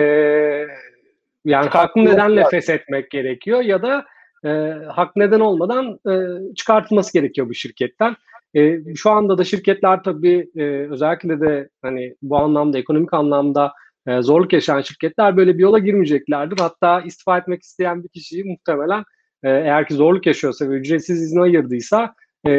[1.45, 4.05] yani haklı nedenle feshetmek gerekiyor ya da
[4.45, 4.49] e,
[4.89, 6.15] hak neden olmadan e,
[6.55, 8.17] çıkartılması gerekiyor bu şirketten.
[8.55, 13.73] E, şu anda da şirketler tabii e, özellikle de hani bu anlamda ekonomik anlamda
[14.09, 16.59] e, zorluk yaşayan şirketler böyle bir yola girmeyeceklerdir.
[16.59, 19.05] Hatta istifa etmek isteyen bir kişiyi muhtemelen
[19.43, 22.51] e, eğer ki zorluk yaşıyorsa ve ücretsiz izne ayırdıysa e,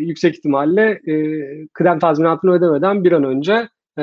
[0.00, 1.14] yüksek ihtimalle e,
[1.72, 4.02] kıdem tazminatını ödemeden bir an önce e,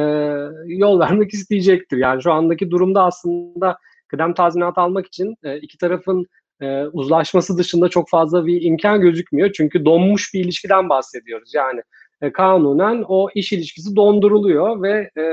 [0.65, 1.97] yol vermek isteyecektir.
[1.97, 6.25] Yani şu andaki durumda aslında kıdem tazminatı almak için e, iki tarafın
[6.61, 9.51] e, uzlaşması dışında çok fazla bir imkan gözükmüyor.
[9.53, 11.53] Çünkü donmuş bir ilişkiden bahsediyoruz.
[11.55, 11.81] Yani
[12.21, 15.23] e, kanunen o iş ilişkisi donduruluyor ve e,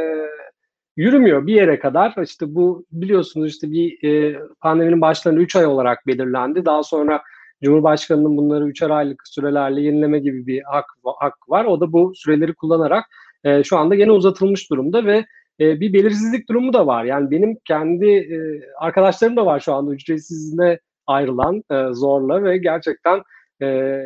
[0.98, 2.14] yürümüyor bir yere kadar.
[2.22, 6.64] İşte bu biliyorsunuz işte bir e, pandeminin başlarında 3 ay olarak belirlendi.
[6.64, 7.22] Daha sonra
[7.64, 10.84] Cumhurbaşkanı'nın bunları 3'er aylık sürelerle yenileme gibi bir hak,
[11.18, 11.64] hak var.
[11.64, 13.04] O da bu süreleri kullanarak
[13.44, 15.26] e, şu anda gene uzatılmış durumda ve
[15.60, 17.04] e, bir belirsizlik durumu da var.
[17.04, 23.22] Yani benim kendi e, arkadaşlarım da var şu anda ücretsizliğine ayrılan e, zorla ve gerçekten
[23.62, 23.98] e,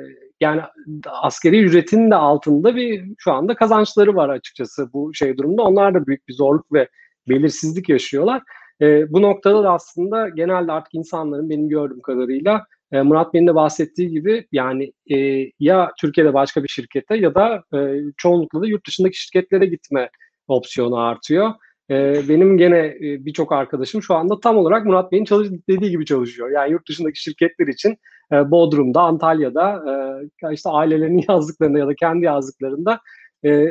[0.42, 0.60] yani
[1.06, 5.62] askeri ücretin de altında bir şu anda kazançları var açıkçası bu şey durumda.
[5.62, 6.88] Onlar da büyük bir zorluk ve
[7.28, 8.42] belirsizlik yaşıyorlar.
[8.80, 13.54] E, bu noktada da aslında genelde artık insanların benim gördüğüm kadarıyla e, Murat Bey'in de
[13.54, 15.16] bahsettiği gibi yani e,
[15.60, 20.10] ya Türkiye'de başka bir şirkete ya da e, çoğunlukla da yurt dışındaki şirketlere gitme
[20.48, 21.50] opsiyonu artıyor.
[21.90, 26.04] E, benim gene e, birçok arkadaşım şu anda tam olarak Murat Bey'in çalış dediği gibi
[26.04, 26.50] çalışıyor.
[26.50, 27.96] Yani yurt dışındaki şirketler için
[28.32, 29.84] e, Bodrum'da, Antalya'da
[30.44, 33.00] e, işte ailelerinin yazdıklarında ya da kendi yazdıklarında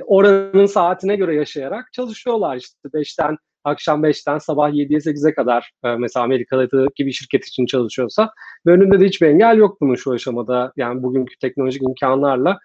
[0.06, 2.58] oranın saatine göre yaşayarak çalışıyorlar.
[2.58, 8.32] İşte 5'ten akşam 5'ten sabah 7'ye 8'e kadar mesela Amerika'daki bir şirket için çalışıyorsa
[8.66, 10.74] ve önünde de hiçbir engel yok bunun şu aşamada.
[10.78, 12.60] Yani bugünkü teknolojik imkanlarla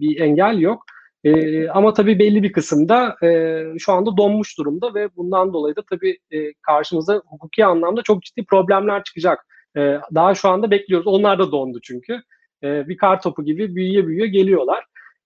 [0.00, 0.84] bir engel yok.
[1.24, 5.82] E, ama tabii belli bir kısımda e, şu anda donmuş durumda ve bundan dolayı da
[5.90, 9.46] tabii e, karşımıza hukuki anlamda çok ciddi problemler çıkacak.
[9.76, 9.80] E,
[10.14, 11.06] daha şu anda bekliyoruz.
[11.06, 12.22] Onlar da dondu çünkü.
[12.62, 14.84] E, bir kar topu gibi büyüye büyüye geliyorlar.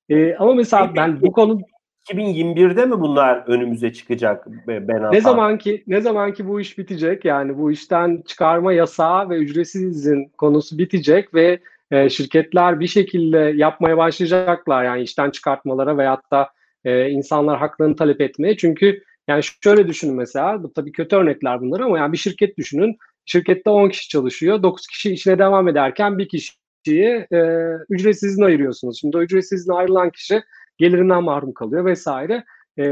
[0.09, 1.61] E, ama mesela ben bu konu
[2.13, 7.25] 2021'de mi bunlar önümüze çıkacak Ben Ne zaman ki ne zaman ki bu iş bitecek
[7.25, 11.59] yani bu işten çıkarma yasağı ve ücretsiz izin konusu bitecek ve
[11.91, 16.49] e, şirketler bir şekilde yapmaya başlayacaklar yani işten çıkartmalara veyahut da
[16.85, 18.57] e, insanlar haklarını talep etmeye.
[18.57, 22.97] Çünkü yani şöyle düşünün mesela tabii kötü örnekler bunlar ama yani bir şirket düşünün.
[23.27, 24.63] Şirkette 10 kişi çalışıyor.
[24.63, 29.01] 9 kişi işine devam ederken bir kişiyi e, ücretsiz izin ayırıyorsunuz.
[29.01, 30.43] Şimdi o ücretsiz izin ayrılan kişi
[30.79, 32.45] gelirinden mahrum kalıyor vesaire.
[32.79, 32.85] E,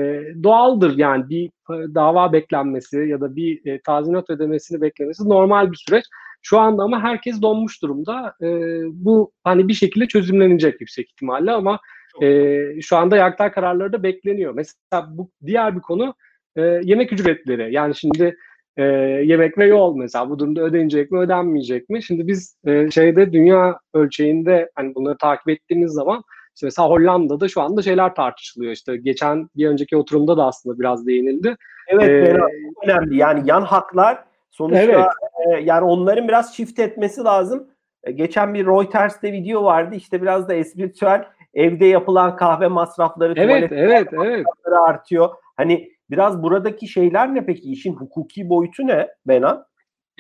[0.43, 6.05] doğaldır yani bir dava beklenmesi ya da bir e, tazminat ödemesini beklemesi normal bir süreç.
[6.43, 8.35] Şu anda ama herkes donmuş durumda.
[8.43, 8.49] E,
[8.93, 11.81] bu hani bir şekilde çözümlenecek yüksek ihtimalle ama
[12.23, 14.55] e, şu anda yargıtay kararları da bekleniyor.
[14.55, 16.15] Mesela bu diğer bir konu
[16.57, 17.75] e, yemek ücretleri.
[17.75, 18.37] Yani şimdi
[18.77, 18.83] e,
[19.25, 22.03] yemek ve yol mesela bu durumda ödenecek mi ödenmeyecek mi?
[22.03, 26.23] Şimdi biz e, şeyde dünya ölçeğinde hani bunları takip ettiğimiz zaman
[26.55, 28.73] işte mesela Hollanda'da şu anda şeyler tartışılıyor.
[28.73, 31.57] İşte geçen bir önceki oturumda da aslında biraz değinildi.
[31.89, 32.39] Evet, ee,
[32.85, 33.17] önemli.
[33.17, 35.07] Yani yan haklar sonuçta evet.
[35.47, 37.69] E, yani onların biraz çift etmesi lazım.
[38.05, 39.95] E, geçen bir Reuters'te video vardı.
[39.95, 41.25] İşte biraz da espritüel
[41.55, 44.47] evde yapılan kahve masrafları, evet, evet, evet.
[44.89, 45.31] artıyor.
[45.57, 47.73] Hani biraz buradaki şeyler ne peki?
[47.73, 49.65] İşin hukuki boyutu ne Benan?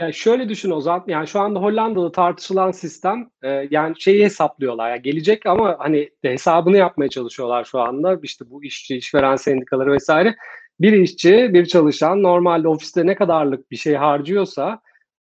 [0.00, 4.90] Yani şöyle düşün Ozan, yani şu anda Hollanda'da tartışılan sistem e, yani şeyi hesaplıyorlar.
[4.90, 8.18] Yani gelecek ama hani hesabını yapmaya çalışıyorlar şu anda.
[8.22, 10.37] İşte bu işçi, işveren sendikaları vesaire.
[10.80, 14.80] Bir işçi, bir çalışan normalde ofiste ne kadarlık bir şey harcıyorsa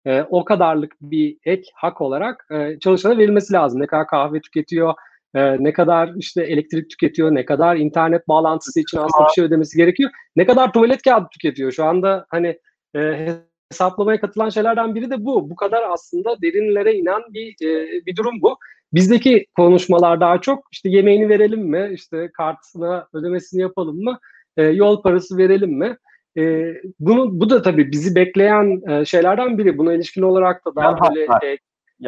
[0.08, 3.82] e, o kadarlık bir ek hak olarak e, çalışana verilmesi lazım.
[3.82, 4.94] Ne kadar kahve tüketiyor,
[5.36, 9.78] e, ne kadar işte elektrik tüketiyor, ne kadar internet bağlantısı için aslında bir şey ödemesi
[9.78, 10.12] gerekiyor.
[10.36, 11.72] Ne kadar tuvalet kağıdı tüketiyor.
[11.72, 12.60] Şu anda hani
[12.96, 13.28] e,
[13.72, 15.50] hesaplamaya katılan şeylerden biri de bu.
[15.50, 18.58] Bu kadar aslında derinlere inen bir e, bir durum bu.
[18.94, 24.20] Bizdeki konuşmalar daha çok işte yemeğini verelim mi, işte kartına ödemesini yapalım mı,
[24.58, 25.98] e, yol parası verelim mi?
[26.38, 29.78] E, bunu bu da tabii bizi bekleyen e, şeylerden biri.
[29.78, 31.58] Buna ilişkin olarak da daha böyle e,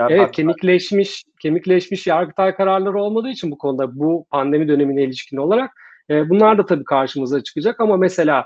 [0.10, 5.72] evet, kemikleşmiş kemikleşmiş yargıtay kararları olmadığı için bu konuda bu pandemi dönemine ilişkin olarak
[6.10, 8.46] e, bunlar da tabii karşımıza çıkacak ama mesela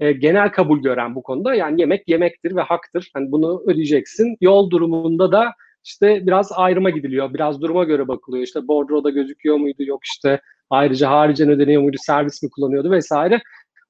[0.00, 3.10] e, genel kabul gören bu konuda yani yemek yemektir ve haktır.
[3.14, 4.36] Hani bunu ödeyeceksin.
[4.40, 5.52] Yol durumunda da
[5.84, 7.34] işte biraz ayrıma gidiliyor.
[7.34, 8.44] Biraz duruma göre bakılıyor.
[8.44, 9.82] İşte bordroda gözüküyor muydu?
[9.82, 11.96] Yok işte ayrıca haricen ödeniyor muydu?
[12.00, 13.40] Servis mi kullanıyordu vesaire.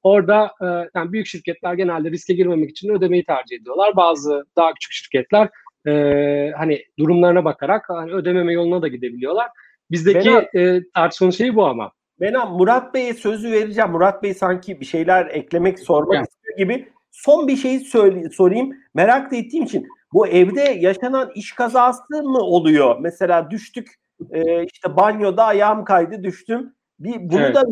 [0.02, 3.96] Orada e, yani büyük şirketler genelde riske girmemek için ödemeyi tercih ediyorlar.
[3.96, 5.48] Bazı daha küçük şirketler
[5.87, 5.92] e,
[6.56, 9.48] hani durumlarına bakarak hani ödememe yoluna da gidebiliyorlar.
[9.90, 11.92] Bizdeki e, tartışmanın şeyi bu ama.
[12.20, 13.90] Ben Murat Bey'e sözü vereceğim.
[13.90, 16.26] Murat Bey sanki bir şeyler eklemek, sormak yani.
[16.26, 16.88] istiyor gibi.
[17.11, 18.76] Son bir şeyi söyle, sorayım.
[18.94, 22.96] Merak da ettiğim için bu evde yaşanan iş kazası mı oluyor?
[23.00, 23.94] Mesela düştük
[24.30, 26.74] e, işte banyoda ayağım kaydı düştüm.
[26.98, 27.54] Bir bunu evet.
[27.54, 27.64] da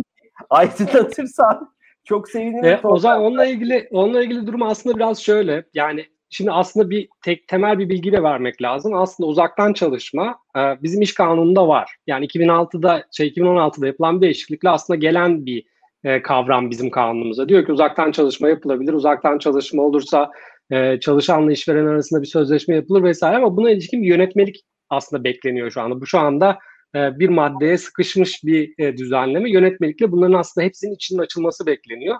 [0.51, 1.76] aydınlatırsan
[2.07, 2.65] çok sevinirim.
[2.65, 5.65] E, o zaman onunla ilgili onunla ilgili durum aslında biraz şöyle.
[5.75, 8.95] Yani şimdi aslında bir tek temel bir bilgi de vermek lazım.
[8.95, 11.97] Aslında uzaktan çalışma e, bizim iş kanununda var.
[12.07, 15.65] Yani 2006'da şey 2016'da yapılan bir değişiklikle aslında gelen bir
[16.05, 17.49] e, kavram bizim kanunumuza.
[17.49, 18.93] Diyor ki uzaktan çalışma yapılabilir.
[18.93, 20.31] Uzaktan çalışma olursa
[20.71, 25.71] e, çalışanla işveren arasında bir sözleşme yapılır vesaire ama buna ilişkin bir yönetmelik aslında bekleniyor
[25.71, 26.01] şu anda.
[26.01, 26.59] Bu şu anda
[26.95, 29.51] e, bir maddeye sıkışmış bir e, düzenleme.
[29.51, 32.17] Yönetmelikle bunların aslında hepsinin içinin açılması bekleniyor.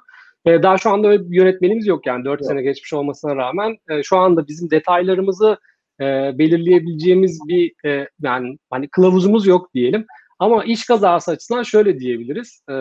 [0.47, 2.49] E, daha şu anda öyle bir yönetmenimiz yok yani 4 evet.
[2.49, 5.59] sene geçmiş olmasına rağmen e, şu anda bizim detaylarımızı
[6.01, 6.05] e,
[6.39, 10.07] belirleyebileceğimiz bir e, yani hani kılavuzumuz yok diyelim.
[10.39, 12.63] Ama iş kazası açısından şöyle diyebiliriz.
[12.71, 12.75] E,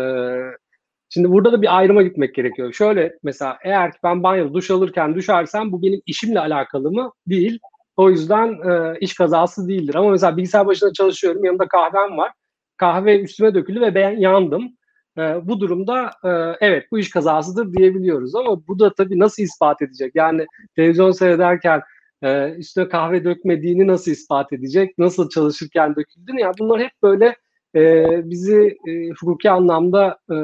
[1.10, 2.74] Şimdi burada da bir ayrıma gitmek gerekiyor.
[2.74, 7.12] Şöyle mesela eğer ben banyoda duş alırken düşersem bu benim işimle alakalı mı?
[7.28, 7.60] Değil.
[7.98, 9.96] O yüzden e, iş kazası değildir.
[9.96, 12.32] Ama mesela bilgisayar başında çalışıyorum, yanımda kahvem var.
[12.78, 14.72] Kahve üstüme döküldü ve ben yandım.
[15.18, 16.30] E, bu durumda e,
[16.62, 18.36] evet bu iş kazasıdır diyebiliyoruz.
[18.36, 20.12] Ama bu da tabii nasıl ispat edecek?
[20.16, 21.82] Yani televizyon seyrederken
[22.24, 24.98] e, üstüne kahve dökmediğini nasıl ispat edecek?
[24.98, 26.42] Nasıl çalışırken döküldüğünü?
[26.42, 27.36] Yani bunlar hep böyle
[27.76, 30.36] e, bizi e, hukuki anlamda e,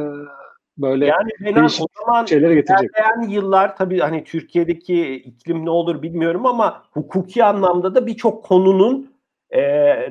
[0.82, 2.90] böyle yani Renan, o zaman şeylere getirecek.
[2.92, 9.12] İlerleyen yıllar tabii hani Türkiye'deki iklim ne olur bilmiyorum ama hukuki anlamda da birçok konunun
[9.50, 9.62] e,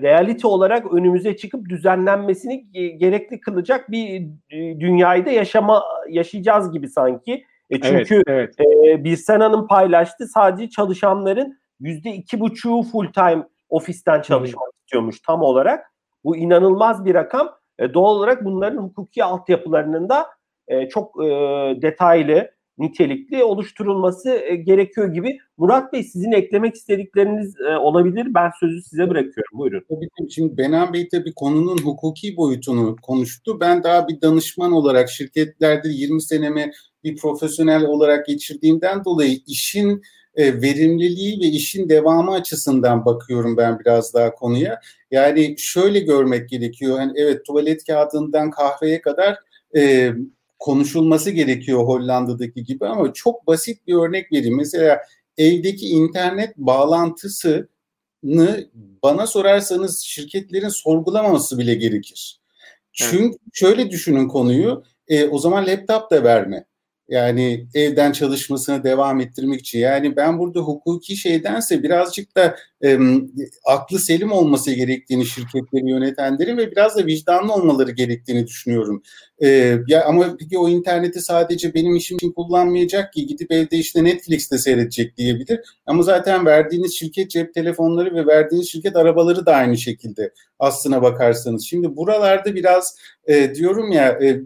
[0.00, 7.44] realite olarak önümüze çıkıp düzenlenmesini gerekli kılacak bir e, dünyayı da yaşama yaşayacağız gibi sanki.
[7.70, 8.90] E çünkü evet, evet.
[9.00, 14.80] E, Birsen Hanım paylaştı sadece çalışanların yüzde iki buçuğu full time ofisten çalışmak hmm.
[14.80, 15.86] istiyormuş tam olarak.
[16.24, 17.50] Bu inanılmaz bir rakam.
[17.78, 20.26] E, doğal olarak bunların hukuki altyapılarının da
[20.70, 21.28] e, çok e,
[21.82, 25.38] detaylı, nitelikli oluşturulması e, gerekiyor gibi.
[25.58, 28.26] Murat Bey sizin eklemek istedikleriniz e, olabilir.
[28.34, 29.58] Ben sözü size bırakıyorum.
[29.58, 29.84] Buyurun.
[29.88, 33.60] Tabii şimdi Benan Bey tabii konunun hukuki boyutunu konuştu.
[33.60, 36.70] Ben daha bir danışman olarak şirketlerde 20 senemi
[37.04, 40.02] bir profesyonel olarak geçirdiğimden dolayı işin
[40.34, 44.80] e, verimliliği ve işin devamı açısından bakıyorum ben biraz daha konuya.
[45.10, 47.00] Yani şöyle görmek gerekiyor.
[47.00, 49.36] Yani evet tuvalet kağıdından kahveye kadar
[49.76, 50.12] e,
[50.60, 54.56] konuşulması gerekiyor Hollanda'daki gibi ama çok basit bir örnek vereyim.
[54.56, 55.00] Mesela
[55.38, 57.68] evdeki internet bağlantısını
[59.02, 62.40] bana sorarsanız şirketlerin sorgulamaması bile gerekir.
[62.92, 63.38] Çünkü evet.
[63.52, 66.64] şöyle düşünün konuyu, e, o zaman laptop da verme.
[67.10, 69.78] Yani evden çalışmasını devam ettirmek için.
[69.78, 72.98] Yani ben burada hukuki şeydense birazcık da e,
[73.64, 79.02] aklı selim olması gerektiğini şirketleri yönetenlerin ve biraz da vicdanlı olmaları gerektiğini düşünüyorum.
[79.42, 84.04] E, ya ama peki o interneti sadece benim işim için kullanmayacak ki gidip evde işte
[84.04, 85.60] Netflix'te seyredecek diyebilir.
[85.86, 91.66] Ama zaten verdiğiniz şirket cep telefonları ve verdiğiniz şirket arabaları da aynı şekilde aslına bakarsanız.
[91.66, 92.96] Şimdi buralarda biraz
[93.26, 94.40] e, diyorum ya e,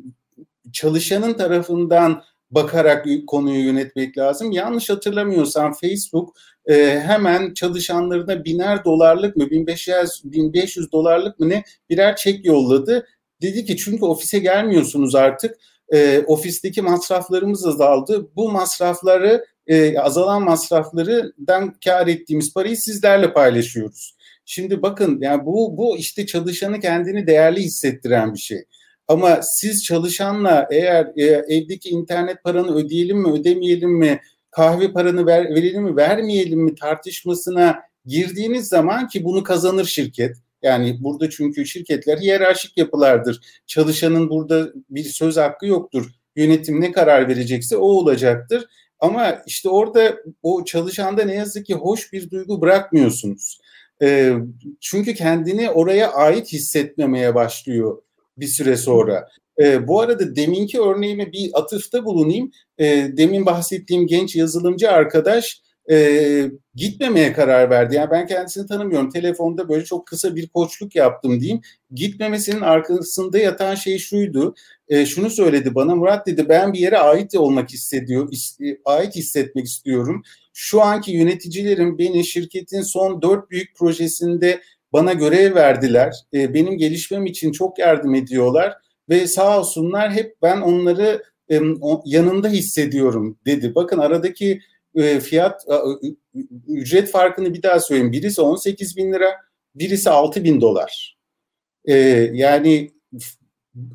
[0.73, 2.23] çalışanın tarafından
[2.55, 4.53] bakarak konuyu yönetmek lazım.
[4.53, 6.37] Yanlış hatırlamıyorsam Facebook
[6.67, 13.07] e, hemen çalışanlarına biner dolarlık mı 1500 1500 dolarlık mı ne birer çek yolladı.
[13.43, 15.57] Dedi ki çünkü ofise gelmiyorsunuz artık.
[15.93, 18.31] E, ofisteki masraflarımız azaldı.
[18.37, 24.15] Bu masrafları e, azalan masraflarından kar ettiğimiz parayı sizlerle paylaşıyoruz.
[24.45, 28.65] Şimdi bakın yani bu bu işte çalışanı kendini değerli hissettiren bir şey.
[29.09, 35.51] Ama siz çalışanla eğer e, evdeki internet paranı ödeyelim mi ödemeyelim mi kahve paranı ver,
[35.55, 40.37] verelim mi vermeyelim mi tartışmasına girdiğiniz zaman ki bunu kazanır şirket.
[40.63, 43.41] Yani burada çünkü şirketler hiyerarşik yapılardır.
[43.67, 46.11] Çalışanın burada bir söz hakkı yoktur.
[46.37, 48.67] Yönetim ne karar verecekse o olacaktır.
[49.01, 53.59] Ama işte orada o çalışanda ne yazık ki hoş bir duygu bırakmıyorsunuz.
[54.03, 54.33] E,
[54.81, 58.03] çünkü kendini oraya ait hissetmemeye başlıyor
[58.39, 59.29] bir süre sonra.
[59.61, 62.51] E, bu arada deminki örneğime bir atıfta bulunayım.
[62.79, 65.61] E, demin bahsettiğim genç yazılımcı arkadaş
[65.91, 67.95] e, gitmemeye karar verdi.
[67.95, 69.11] Yani ben kendisini tanımıyorum.
[69.11, 71.61] Telefonda böyle çok kısa bir koçluk yaptım diyeyim.
[71.95, 74.55] Gitmemesinin arkasında yatan şey şuydu.
[74.89, 78.29] E, şunu söyledi bana Murat dedi ben bir yere ait olmak hissediyor,
[78.85, 80.23] ait hissetmek istiyorum.
[80.53, 84.61] Şu anki yöneticilerim beni şirketin son dört büyük projesinde
[84.95, 86.15] bana görev verdiler.
[86.35, 88.75] E, benim gelişmem için çok yardım ediyorlar
[89.09, 91.61] ve sağ olsunlar hep ben onları e,
[92.05, 93.75] yanında hissediyorum dedi.
[93.75, 94.61] Bakın aradaki
[94.95, 95.77] e, fiyat e,
[96.69, 98.13] ücret farkını bir daha söyleyeyim.
[98.13, 99.31] Birisi 18 bin lira,
[99.75, 101.19] birisi 6 bin dolar.
[101.85, 101.95] E,
[102.33, 102.91] yani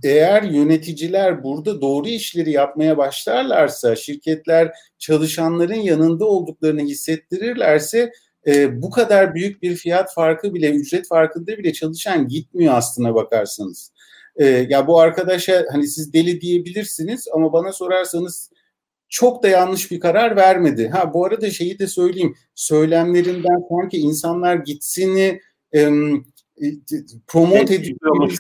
[0.04, 8.12] eğer yöneticiler burada doğru işleri yapmaya başlarlarsa, şirketler çalışanların yanında olduklarını hissettirirlerse
[8.48, 13.92] e, bu kadar büyük bir fiyat farkı bile, ücret farkında bile çalışan gitmiyor aslına bakarsanız.
[14.36, 18.52] E, ya bu arkadaşa hani siz deli diyebilirsiniz ama bana sorarsanız
[19.10, 20.88] çok da yanlış bir karar vermedi.
[20.88, 22.36] Ha bu arada şeyi de söyleyeyim.
[22.56, 25.42] Söylemlerinden sanki insanlar gitsini
[25.76, 25.90] e,
[27.28, 28.32] promote ediyor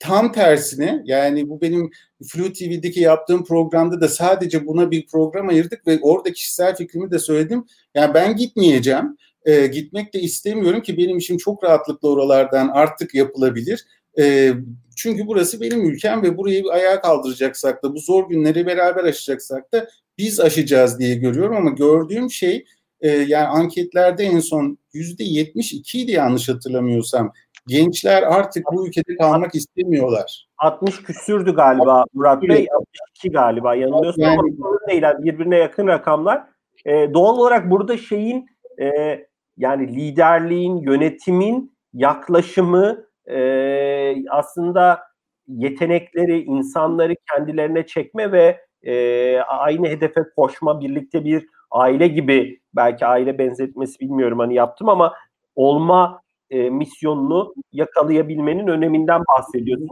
[0.00, 1.90] Tam tersine yani bu benim
[2.28, 7.18] Flu TV'deki yaptığım programda da sadece buna bir program ayırdık ve orada kişisel fikrimi de
[7.18, 7.64] söyledim.
[7.94, 9.16] Yani ben gitmeyeceğim.
[9.44, 13.84] E, gitmek de istemiyorum ki benim işim çok rahatlıkla oralardan artık yapılabilir.
[14.18, 14.52] E,
[14.96, 19.88] çünkü burası benim ülkem ve burayı ayağa kaldıracaksak da bu zor günleri beraber aşacaksak da
[20.18, 22.64] biz aşacağız diye görüyorum ama gördüğüm şey
[23.00, 27.32] e, yani anketlerde en son yüzde yetmiş ikiydi yanlış hatırlamıyorsam.
[27.70, 30.46] Gençler artık bu ülkede kalmak istemiyorlar.
[30.58, 32.66] 60 küsürdü galiba Murat Bey.
[32.74, 36.42] 62 galiba yanılıyorsam yani, ama değil birbirine yakın rakamlar.
[36.84, 38.46] E, doğal olarak burada şeyin
[38.80, 39.18] e,
[39.56, 45.00] yani liderliğin, yönetimin yaklaşımı e, aslında
[45.48, 53.38] yetenekleri, insanları kendilerine çekme ve e, aynı hedefe koşma, birlikte bir aile gibi belki aile
[53.38, 55.14] benzetmesi bilmiyorum hani yaptım ama
[55.56, 59.88] olma e, misyonunu yakalayabilmenin öneminden bahsediyorsun.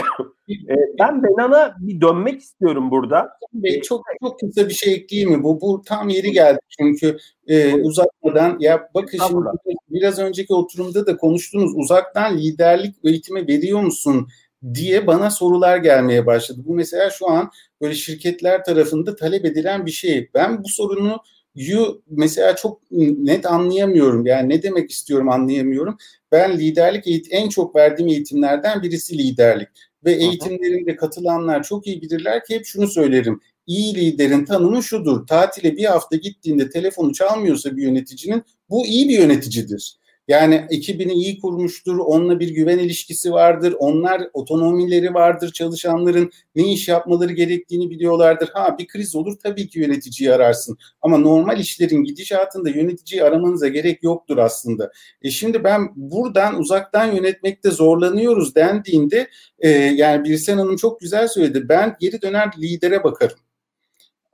[0.50, 3.28] e, ben Benan'a bir dönmek istiyorum burada.
[3.52, 5.42] Bey, çok çok kısa bir şey ekleyeyim mi?
[5.42, 7.16] Bu, bu tam yeri geldi çünkü
[7.46, 9.44] e, uzatmadan ya bakın şimdi
[9.90, 14.28] biraz önceki oturumda da konuştunuz uzaktan liderlik eğitimi veriyor musun
[14.74, 16.60] diye bana sorular gelmeye başladı.
[16.64, 20.30] Bu mesela şu an böyle şirketler tarafında talep edilen bir şey.
[20.34, 21.18] Ben bu sorunu
[21.60, 22.80] yu mesela çok
[23.18, 24.26] net anlayamıyorum.
[24.26, 25.96] Yani ne demek istiyorum anlayamıyorum.
[26.32, 29.68] Ben liderlik eğitim, en çok verdiğim eğitimlerden birisi liderlik.
[30.04, 33.40] Ve eğitimlerinde katılanlar çok iyi bilirler ki hep şunu söylerim.
[33.66, 35.26] İyi liderin tanımı şudur.
[35.26, 39.99] Tatile bir hafta gittiğinde telefonu çalmıyorsa bir yöneticinin bu iyi bir yöneticidir.
[40.30, 46.88] Yani ekibini iyi kurmuştur, onunla bir güven ilişkisi vardır, onlar otonomileri vardır, çalışanların ne iş
[46.88, 48.48] yapmaları gerektiğini biliyorlardır.
[48.54, 54.02] Ha bir kriz olur tabii ki yöneticiyi ararsın ama normal işlerin gidişatında yöneticiyi aramanıza gerek
[54.02, 54.92] yoktur aslında.
[55.22, 59.28] E şimdi ben buradan uzaktan yönetmekte zorlanıyoruz dendiğinde
[59.58, 61.68] e, yani Birsen Hanım çok güzel söyledi.
[61.68, 63.38] Ben geri döner lidere bakarım.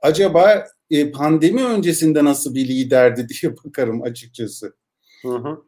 [0.01, 4.73] Acaba e, pandemi öncesinde nasıl bir liderdi diye bakarım açıkçası.
[5.21, 5.67] Hı hı.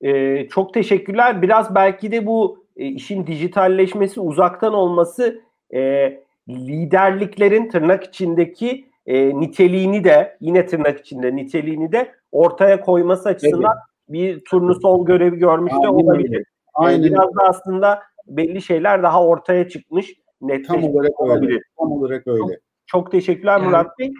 [0.00, 1.42] E, çok teşekkürler.
[1.42, 5.40] Biraz belki de bu e, işin dijitalleşmesi, uzaktan olması
[5.74, 6.12] e,
[6.48, 13.82] liderliklerin tırnak içindeki e, niteliğini de yine tırnak içinde niteliğini de ortaya koyması açısından evet.
[14.08, 16.46] bir turnusol görevi görmüş de olabilir.
[16.74, 17.04] Aynen.
[17.04, 20.14] Biraz da aslında belli şeyler daha ortaya çıkmış.
[20.40, 21.52] Netleşmiş Tam olarak olabilir.
[21.52, 21.62] öyle.
[21.78, 22.38] Tam olarak öyle.
[22.38, 22.50] Çok,
[22.86, 24.12] çok teşekkürler Murat Bey.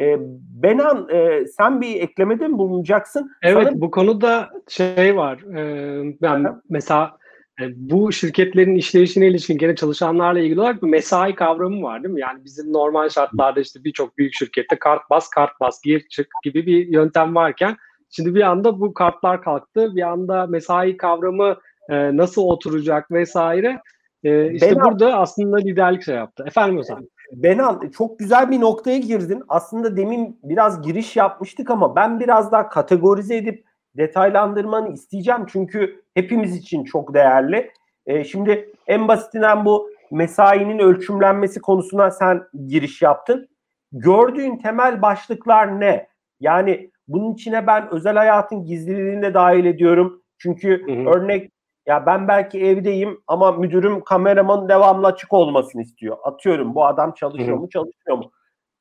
[0.00, 0.16] E,
[0.62, 3.30] Benan e, sen bir eklemede mi bulunacaksın?
[3.42, 3.80] Evet Sana...
[3.80, 5.38] bu konuda şey var.
[5.56, 6.60] E, ben Aha.
[6.68, 7.16] mesela
[7.60, 12.20] e, bu şirketlerin işleyişine ilişkin gene çalışanlarla ilgili olarak bir mesai kavramı var değil mi?
[12.20, 16.66] Yani bizim normal şartlarda işte birçok büyük şirkette kart bas kart bas gir çık gibi
[16.66, 17.76] bir yöntem varken
[18.10, 19.96] şimdi bir anda bu kartlar kalktı.
[19.96, 21.56] Bir anda mesai kavramı
[21.88, 23.80] e, nasıl oturacak vesaire.
[24.24, 26.44] E, işte Benan, burada aslında liderlik şey yaptı.
[26.46, 27.08] Efendim zaman.
[27.32, 29.42] Benan çok güzel bir noktaya girdin.
[29.48, 33.64] Aslında demin biraz giriş yapmıştık ama ben biraz daha kategorize edip
[33.96, 35.46] detaylandırmanı isteyeceğim.
[35.48, 37.70] Çünkü hepimiz için çok değerli.
[38.06, 43.48] E, şimdi en basitinden bu mesainin ölçümlenmesi konusuna sen giriş yaptın.
[43.92, 46.06] Gördüğün temel başlıklar ne?
[46.40, 50.22] Yani bunun içine ben özel hayatın gizliliğini de dahil ediyorum.
[50.38, 51.16] Çünkü hı hı.
[51.16, 51.50] örnek
[51.90, 56.16] ya ben belki evdeyim ama müdürüm kameramanın devamlı açık olmasını istiyor.
[56.24, 57.60] Atıyorum bu adam çalışıyor Hı-hı.
[57.60, 58.30] mu çalışmıyor mu?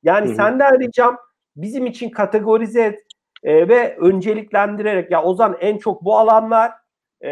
[0.03, 0.35] Yani Hı-hı.
[0.35, 1.17] senden ricam
[1.55, 2.99] bizim için kategorize et
[3.43, 6.71] e, ve önceliklendirerek ya Ozan en çok bu alanlar
[7.21, 7.31] e,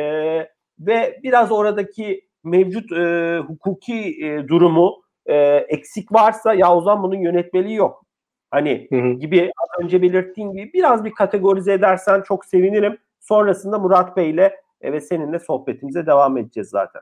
[0.79, 7.75] ve biraz oradaki mevcut e, hukuki e, durumu e, eksik varsa ya Ozan bunun yönetmeliği
[7.75, 8.05] yok.
[8.51, 9.13] Hani hı hı.
[9.13, 12.97] gibi az önce belirttiğim gibi biraz bir kategorize edersen çok sevinirim.
[13.19, 17.01] Sonrasında Murat Bey ile e, ve seninle sohbetimize devam edeceğiz zaten.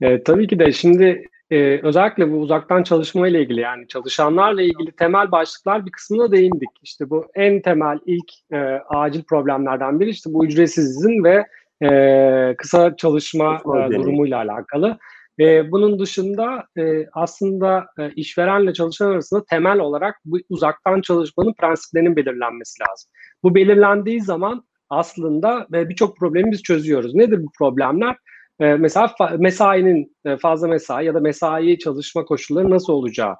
[0.00, 4.92] E, tabii ki de şimdi e, özellikle bu uzaktan çalışma ile ilgili yani çalışanlarla ilgili
[4.92, 6.70] temel başlıklar bir kısmına değindik.
[6.82, 8.56] İşte bu en temel ilk e,
[8.88, 11.46] acil problemlerden biri işte bu ücretsiz izin ve
[11.82, 14.98] e, kısa çalışma e, durumuyla alakalı.
[15.40, 22.16] E, bunun dışında e, aslında e, işverenle çalışan arasında temel olarak bu uzaktan çalışmanın prensiplerinin
[22.16, 23.10] belirlenmesi lazım.
[23.42, 27.14] Bu belirlendiği zaman aslında e, birçok problemi biz çözüyoruz.
[27.14, 28.16] Nedir bu problemler?
[28.60, 33.34] E, mesela mesainin e, fazla mesai ya da mesai çalışma koşulları nasıl olacağı.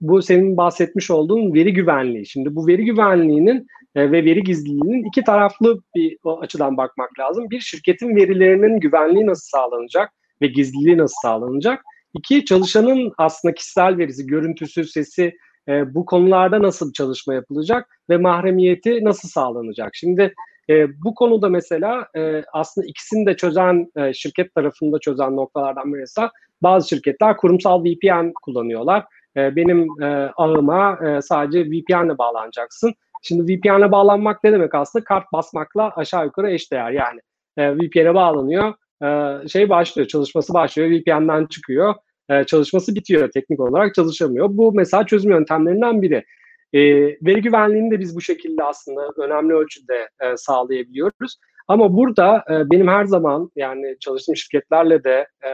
[0.00, 2.26] Bu senin bahsetmiş olduğun veri güvenliği.
[2.26, 3.66] Şimdi bu veri güvenliğinin
[3.96, 7.50] ve veri gizliliğinin iki taraflı bir açıdan bakmak lazım.
[7.50, 10.10] Bir şirketin verilerinin güvenliği nasıl sağlanacak
[10.42, 11.82] ve gizliliği nasıl sağlanacak?
[12.14, 15.32] İki çalışanın aslında kişisel verisi, görüntüsü, sesi
[15.68, 19.90] bu konularda nasıl çalışma yapılacak ve mahremiyeti nasıl sağlanacak?
[19.94, 20.34] Şimdi
[20.70, 26.20] e, bu konuda mesela e, aslında ikisini de çözen e, şirket tarafında çözen noktalardan birisi
[26.62, 29.04] bazı şirketler kurumsal VPN kullanıyorlar.
[29.36, 30.06] E, benim e,
[30.36, 32.94] ağıma e, sadece VPN ile bağlanacaksın.
[33.22, 35.04] Şimdi VPN ile bağlanmak ne demek aslında?
[35.04, 37.20] Kart basmakla aşağı yukarı eşdeğer yani.
[37.56, 41.94] E, VPN'e bağlanıyor, e, şey başlıyor, çalışması başlıyor, VPN'den çıkıyor,
[42.28, 44.48] e, çalışması bitiyor teknik olarak çalışamıyor.
[44.50, 46.24] Bu mesela çözüm yöntemlerinden biri.
[46.72, 46.80] E,
[47.26, 51.36] veri güvenliğini de biz bu şekilde aslında önemli ölçüde e, sağlayabiliyoruz.
[51.68, 55.48] Ama burada e, benim her zaman yani çalıştığım şirketlerle de e,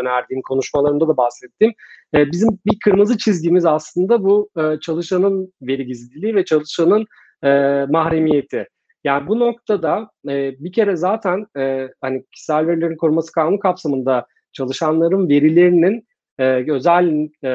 [0.00, 1.74] önerdiğim konuşmalarımda da bahsettiğim
[2.14, 7.06] e, bizim bir kırmızı çizgimiz aslında bu e, çalışanın veri gizliliği ve çalışanın
[7.44, 7.50] e,
[7.88, 8.66] mahremiyeti.
[9.04, 15.28] Yani bu noktada e, bir kere zaten e, hani kişisel verilerin koruması kanunu kapsamında çalışanların
[15.28, 16.06] verilerinin
[16.38, 17.48] e, özel e,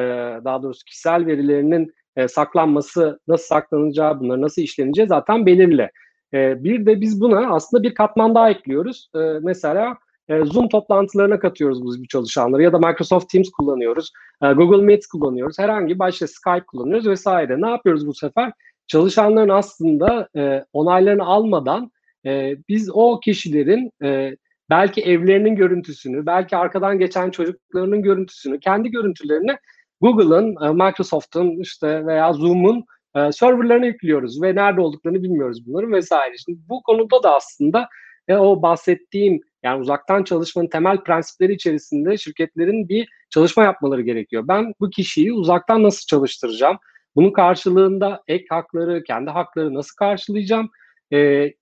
[0.44, 5.90] daha doğrusu kişisel verilerinin e, saklanması nasıl saklanacağı, bunları nasıl işleneceği zaten belirli.
[6.34, 9.10] E, bir de biz buna aslında bir katman daha ekliyoruz.
[9.14, 9.96] E, mesela
[10.28, 14.12] e, Zoom toplantılarına katıyoruz biz bu çalışanları ya da Microsoft Teams kullanıyoruz,
[14.42, 17.60] e, Google Meet kullanıyoruz, herhangi başka Skype kullanıyoruz vesaire.
[17.60, 18.52] Ne yapıyoruz bu sefer?
[18.86, 21.90] Çalışanların aslında e, onaylarını almadan
[22.26, 24.36] e, biz o kişilerin e,
[24.70, 29.56] belki evlerinin görüntüsünü, belki arkadan geçen çocuklarının görüntüsünü, kendi görüntülerini
[30.00, 32.84] Google'ın, e, Microsoft'un işte veya Zoom'un
[33.16, 36.34] e, yüklüyoruz ve nerede olduklarını bilmiyoruz bunların vesaire.
[36.44, 37.88] Şimdi bu konuda da aslında
[38.28, 44.44] e, o bahsettiğim yani uzaktan çalışmanın temel prensipleri içerisinde şirketlerin bir çalışma yapmaları gerekiyor.
[44.48, 46.78] Ben bu kişiyi uzaktan nasıl çalıştıracağım?
[47.16, 50.70] Bunun karşılığında ek hakları, kendi hakları nasıl karşılayacağım?
[51.12, 51.18] E,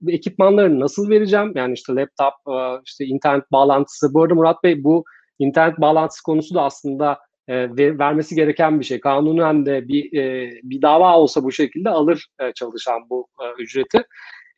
[0.09, 1.53] ekipmanlarını nasıl vereceğim?
[1.55, 4.14] Yani işte laptop, e, işte internet bağlantısı.
[4.14, 5.05] Bu arada Murat Bey bu
[5.39, 7.18] internet bağlantısı konusu da aslında
[7.49, 7.55] e,
[7.99, 9.01] vermesi gereken bir şey.
[9.01, 14.03] Kanunen de bir e, bir dava olsa bu şekilde alır e, çalışan bu e, ücreti.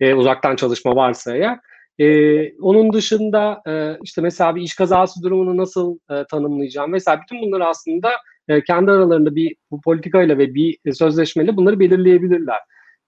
[0.00, 1.58] E, uzaktan çalışma varsa eğer.
[1.98, 7.42] E, onun dışında e, işte mesela bir iş kazası durumunu nasıl e, tanımlayacağım mesela bütün
[7.42, 8.10] bunları aslında
[8.48, 12.58] e, kendi aralarında bir bu politikayla ve bir sözleşmeyle bunları belirleyebilirler.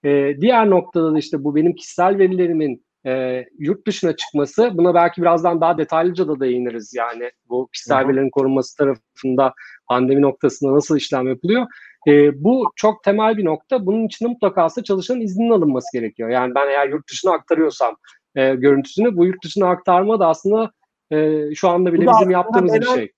[0.05, 5.21] E, diğer noktada da işte bu benim kişisel verilerimin e, yurt dışına çıkması buna belki
[5.21, 9.53] birazdan daha detaylıca da değiniriz yani bu kişisel verilerin korunması tarafında
[9.87, 11.67] pandemi noktasında nasıl işlem yapılıyor.
[12.07, 13.85] E, bu çok temel bir nokta.
[13.85, 16.29] Bunun için mutlaka aslında çalışanın izninin alınması gerekiyor.
[16.29, 17.95] Yani ben eğer yurt dışına aktarıyorsam
[18.35, 20.71] e, görüntüsünü bu yurt dışına aktarma da aslında
[21.11, 23.11] e, şu anda bile bizim yaptığımız bir şey.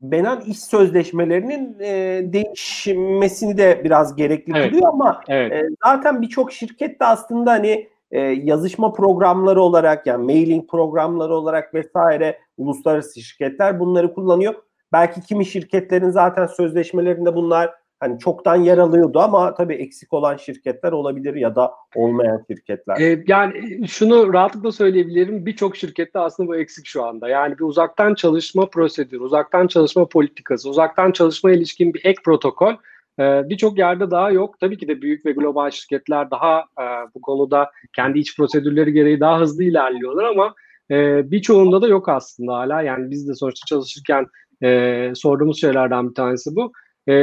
[0.00, 4.70] Benan iş sözleşmelerinin e, değişmesini de biraz gerekli evet.
[4.70, 5.52] kılıyor ama evet.
[5.52, 11.74] e, zaten birçok şirket de aslında hani e, yazışma programları olarak yani mailing programları olarak
[11.74, 14.54] vesaire uluslararası şirketler bunları kullanıyor.
[14.92, 20.92] Belki kimi şirketlerin zaten sözleşmelerinde bunlar hani çoktan yer alıyordu ama tabii eksik olan şirketler
[20.92, 23.00] olabilir ya da olmayan şirketler.
[23.00, 25.46] Ee, yani şunu rahatlıkla söyleyebilirim.
[25.46, 27.28] Birçok şirkette aslında bu eksik şu anda.
[27.28, 32.74] Yani bir uzaktan çalışma prosedürü, uzaktan çalışma politikası, uzaktan çalışma ilişkin bir ek protokol
[33.18, 34.60] e, birçok yerde daha yok.
[34.60, 39.20] Tabii ki de büyük ve global şirketler daha e, bu konuda kendi iç prosedürleri gereği
[39.20, 40.54] daha hızlı ilerliyorlar ama
[40.90, 42.82] e, birçoğunda da yok aslında hala.
[42.82, 44.26] Yani biz de sonuçta çalışırken
[44.62, 46.72] e, sorduğumuz şeylerden bir tanesi bu.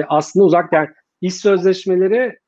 [0.08, 0.88] Aslında uzak yani
[1.22, 2.40] iş sözleşmeleri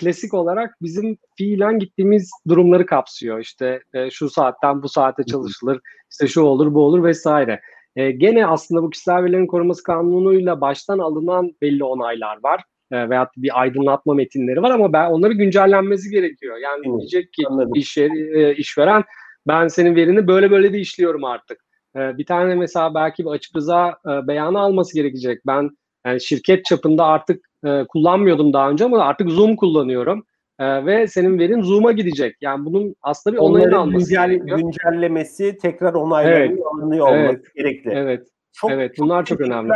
[0.00, 3.38] klasik olarak bizim fiilen gittiğimiz durumları kapsıyor.
[3.38, 3.80] İşte
[4.10, 5.80] şu saatten bu saate çalışılır,
[6.10, 7.60] işte şu olur bu olur vesaire.
[7.96, 13.30] E, gene aslında bu kişisel verilerin koruması kanunuyla baştan alınan belli onaylar var e, veyahut
[13.36, 16.56] bir aydınlatma metinleri var ama ben onları güncellenmesi gerekiyor.
[16.56, 17.42] Yani hmm, diyecek ki
[17.74, 19.04] iş, e, işveren
[19.46, 21.60] ben senin verini böyle böyle de işliyorum artık.
[21.96, 25.46] E, bir tane mesela belki bir açık rıza e, beyanı alması gerekecek.
[25.46, 25.70] Ben
[26.06, 30.24] yani şirket çapında artık e, kullanmıyordum daha önce ama artık Zoom kullanıyorum.
[30.58, 32.36] E, ve senin verin Zoom'a gidecek.
[32.40, 34.58] Yani bunun aslında bir onayını alması güncel, gerekiyor.
[34.58, 36.58] güncellemesi, tekrar onaylanıyor evet.
[36.66, 37.28] alınıyor evet.
[37.30, 37.90] olması gerekli.
[37.90, 38.28] Evet.
[38.52, 39.72] Çok, evet, bunlar çok, çok önemli.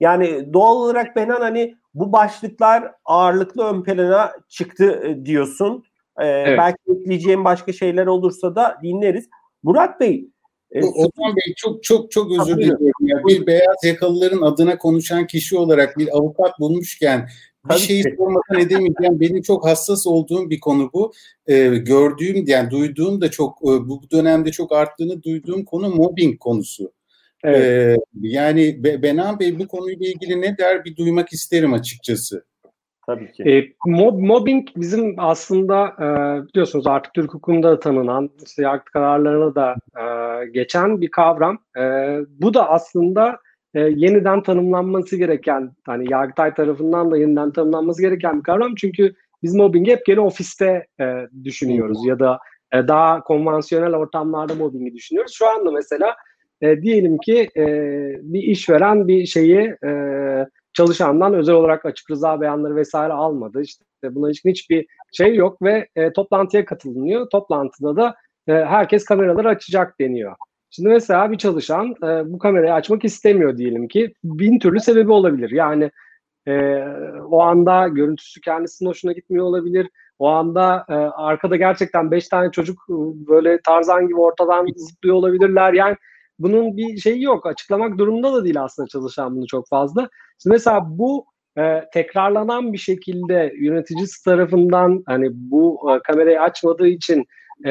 [0.00, 5.84] Yani doğal olarak Benan hani bu başlıklar ağırlıklı ön plana çıktı e, diyorsun.
[6.18, 6.58] Ee, evet.
[6.58, 9.28] Belki ekleyeceğim başka şeyler olursa da dinleriz.
[9.62, 10.28] Murat Bey,
[10.70, 12.86] E, Osman Bey çok çok çok özür diliyorum.
[13.00, 13.22] Ya.
[13.26, 17.28] Bir beyaz yakalıların adına konuşan kişi olarak bir avukat bulmuşken
[17.64, 18.14] bir Tabii şeyi ki.
[18.18, 19.20] sormadan edemeyeceğim.
[19.20, 21.12] Benim çok hassas olduğum bir konu bu.
[21.46, 26.92] Ee, gördüğüm yani duyduğum da çok e, bu dönemde çok arttığını duyduğum konu mobbing konusu.
[27.46, 27.62] Evet.
[27.62, 32.44] Ee, yani Benan Bey bu konuyla ilgili ne der bir duymak isterim açıkçası.
[33.06, 33.42] Tabii ki.
[33.42, 36.06] E, mob, mobbing bizim aslında e,
[36.48, 41.58] biliyorsunuz artık Türk hukukunda tanınan, işte yargı kararlarına da e, geçen bir kavram.
[41.78, 41.82] E,
[42.28, 43.38] bu da aslında
[43.74, 48.74] e, yeniden tanımlanması gereken, hani Yargıtay tarafından da yeniden tanımlanması gereken bir kavram.
[48.74, 51.04] Çünkü biz mobbingi hep gene ofiste e,
[51.44, 52.38] düşünüyoruz ya da
[52.72, 55.32] e, daha konvansiyonel ortamlarda mobbingi düşünüyoruz.
[55.34, 56.16] Şu anda mesela
[56.60, 57.64] e, diyelim ki e,
[58.22, 59.90] bir işveren bir şeyi e,
[60.72, 63.62] çalışandan özel olarak açık rıza beyanları vesaire almadı.
[63.62, 63.84] İşte
[64.14, 67.30] buna ilişkin hiçbir şey yok ve e, toplantıya katılınıyor.
[67.30, 68.14] Toplantıda da
[68.48, 70.36] e, herkes kameraları açacak deniyor.
[70.70, 75.50] Şimdi mesela bir çalışan e, bu kamerayı açmak istemiyor diyelim ki bin türlü sebebi olabilir.
[75.50, 75.90] Yani
[76.48, 76.78] e,
[77.30, 79.90] o anda görüntüsü kendisinin hoşuna gitmiyor olabilir.
[80.18, 82.94] O anda e, arkada gerçekten beş tane çocuk e,
[83.28, 85.72] böyle tarzan gibi ortadan zıplıyor olabilirler.
[85.72, 85.96] Yani
[86.38, 87.46] bunun bir şeyi yok.
[87.46, 90.08] Açıklamak durumunda da değil aslında çalışan bunu çok fazla.
[90.42, 91.26] Şimdi mesela bu
[91.58, 97.24] e, tekrarlanan bir şekilde yöneticisi tarafından hani bu e, kamerayı açmadığı için
[97.64, 97.70] e,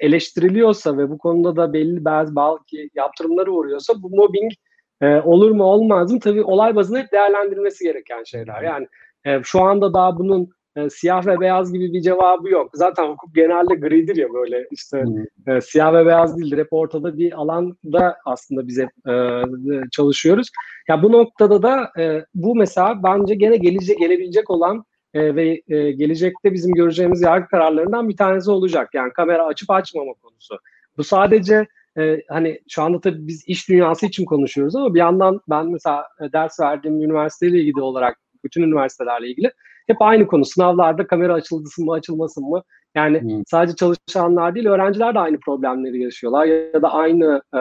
[0.00, 4.52] eleştiriliyorsa ve bu konuda da belli bazı belki yaptırımları uğruyorsa bu mobbing
[5.00, 6.20] e, olur mu olmaz mı?
[6.20, 8.62] Tabii olay bazında hep değerlendirilmesi gereken şeyler.
[8.62, 8.86] Yani
[9.24, 10.50] e, şu anda daha bunun
[10.80, 12.70] e, siyah ve beyaz gibi bir cevabı yok.
[12.74, 15.56] Zaten hukuk genelde gridir ya böyle işte hmm.
[15.56, 16.58] e, siyah ve beyaz değildir.
[16.58, 19.42] Hep ortada bir alanda aslında bize e,
[19.90, 20.48] çalışıyoruz.
[20.88, 25.92] Ya bu noktada da e, bu mesela bence gene gelecek gelebilecek olan e, ve e,
[25.92, 28.88] gelecekte bizim göreceğimiz yargı kararlarından bir tanesi olacak.
[28.94, 30.58] Yani kamera açıp açmama konusu.
[30.96, 31.66] Bu sadece
[31.98, 36.04] e, hani şu anda tabii biz iş dünyası için konuşuyoruz ama bir yandan ben mesela
[36.20, 39.50] e, ders verdiğim üniversiteyle ilgili olarak bütün üniversitelerle ilgili
[39.90, 40.44] hep aynı konu.
[40.44, 42.62] Sınavlarda kamera açılsın mı açılmasın mı?
[42.94, 43.42] Yani hmm.
[43.46, 47.60] sadece çalışanlar değil öğrenciler de aynı problemleri yaşıyorlar ya da aynı e,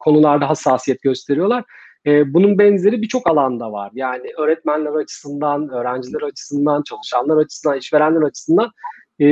[0.00, 1.64] konularda hassasiyet gösteriyorlar.
[2.06, 3.90] E, bunun benzeri birçok alanda var.
[3.94, 8.70] Yani öğretmenler açısından, öğrenciler açısından, çalışanlar açısından, işverenler açısından
[9.20, 9.26] e,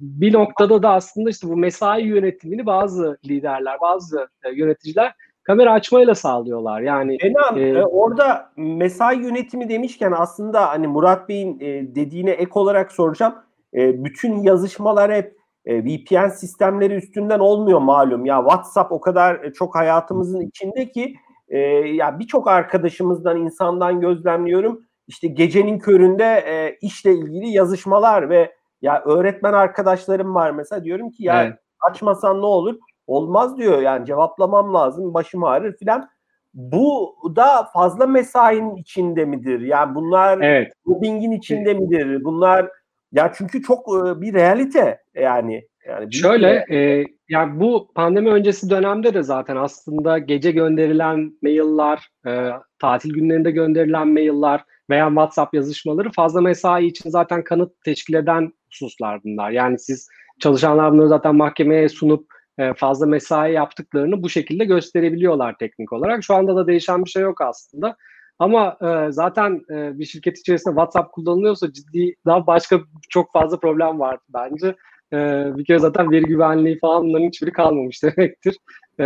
[0.00, 5.14] bir noktada da aslında işte bu mesai yönetimini bazı liderler, bazı e, yöneticiler
[5.50, 6.80] kamera açmayla sağlıyorlar.
[6.80, 12.50] Yani Enan, e, e, orada mesai yönetimi demişken aslında hani Murat Bey'in e, dediğine ek
[12.54, 13.34] olarak soracağım.
[13.74, 18.26] E, bütün yazışmalar hep e, VPN sistemleri üstünden olmuyor malum.
[18.26, 21.14] Ya WhatsApp o kadar e, çok hayatımızın içinde ki
[21.48, 24.80] e, ya birçok arkadaşımızdan, insandan gözlemliyorum.
[25.08, 31.24] İşte gecenin köründe e, işle ilgili yazışmalar ve ya öğretmen arkadaşlarım var mesela diyorum ki
[31.24, 31.58] ya evet.
[31.90, 32.76] açmasan ne olur?
[33.10, 36.08] Olmaz diyor yani cevaplamam lazım başım ağrır filan.
[36.54, 39.60] Bu da fazla mesainin içinde midir?
[39.60, 40.72] Yani bunlar evet.
[40.84, 42.24] mobbingin içinde midir?
[42.24, 42.68] Bunlar
[43.12, 45.68] ya çünkü çok e, bir realite yani.
[45.88, 52.50] Yani Şöyle e, yani bu pandemi öncesi dönemde de zaten aslında gece gönderilen mailler, e,
[52.78, 59.20] tatil günlerinde gönderilen mailler veya WhatsApp yazışmaları fazla mesai için zaten kanıt teşkil eden hususlar
[59.24, 59.50] bunlar.
[59.50, 60.08] Yani siz
[60.40, 62.29] çalışanlar bunları zaten mahkemeye sunup
[62.60, 66.24] e, fazla mesai yaptıklarını bu şekilde gösterebiliyorlar teknik olarak.
[66.24, 67.96] Şu anda da değişen bir şey yok aslında.
[68.38, 74.00] Ama e, zaten e, bir şirket içerisinde WhatsApp kullanılıyorsa ciddi daha başka çok fazla problem
[74.00, 74.74] var bence.
[75.12, 75.16] E,
[75.56, 78.56] bir kere zaten veri güvenliği falan bunların hiçbiri kalmamış demektir.
[79.00, 79.04] E,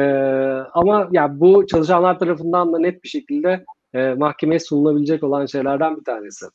[0.72, 5.96] ama ya yani bu çalışanlar tarafından da net bir şekilde e, mahkemeye sunulabilecek olan şeylerden
[5.96, 6.46] bir tanesi.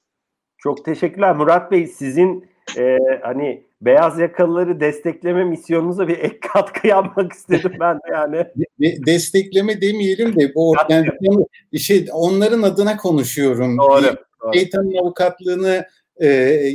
[0.58, 1.88] Çok teşekkürler Murat Bey.
[1.88, 8.38] Sizin e, hani beyaz yakalıları destekleme misyonunuza bir ek katkı yapmak istedim ben de yani.
[8.80, 11.08] De, destekleme demeyelim de bu yani,
[11.80, 13.78] şey, onların adına konuşuyorum.
[13.78, 14.04] Doğru.
[14.04, 14.54] doğru.
[14.54, 15.86] Şeytanın avukatlığını
[16.20, 16.28] e,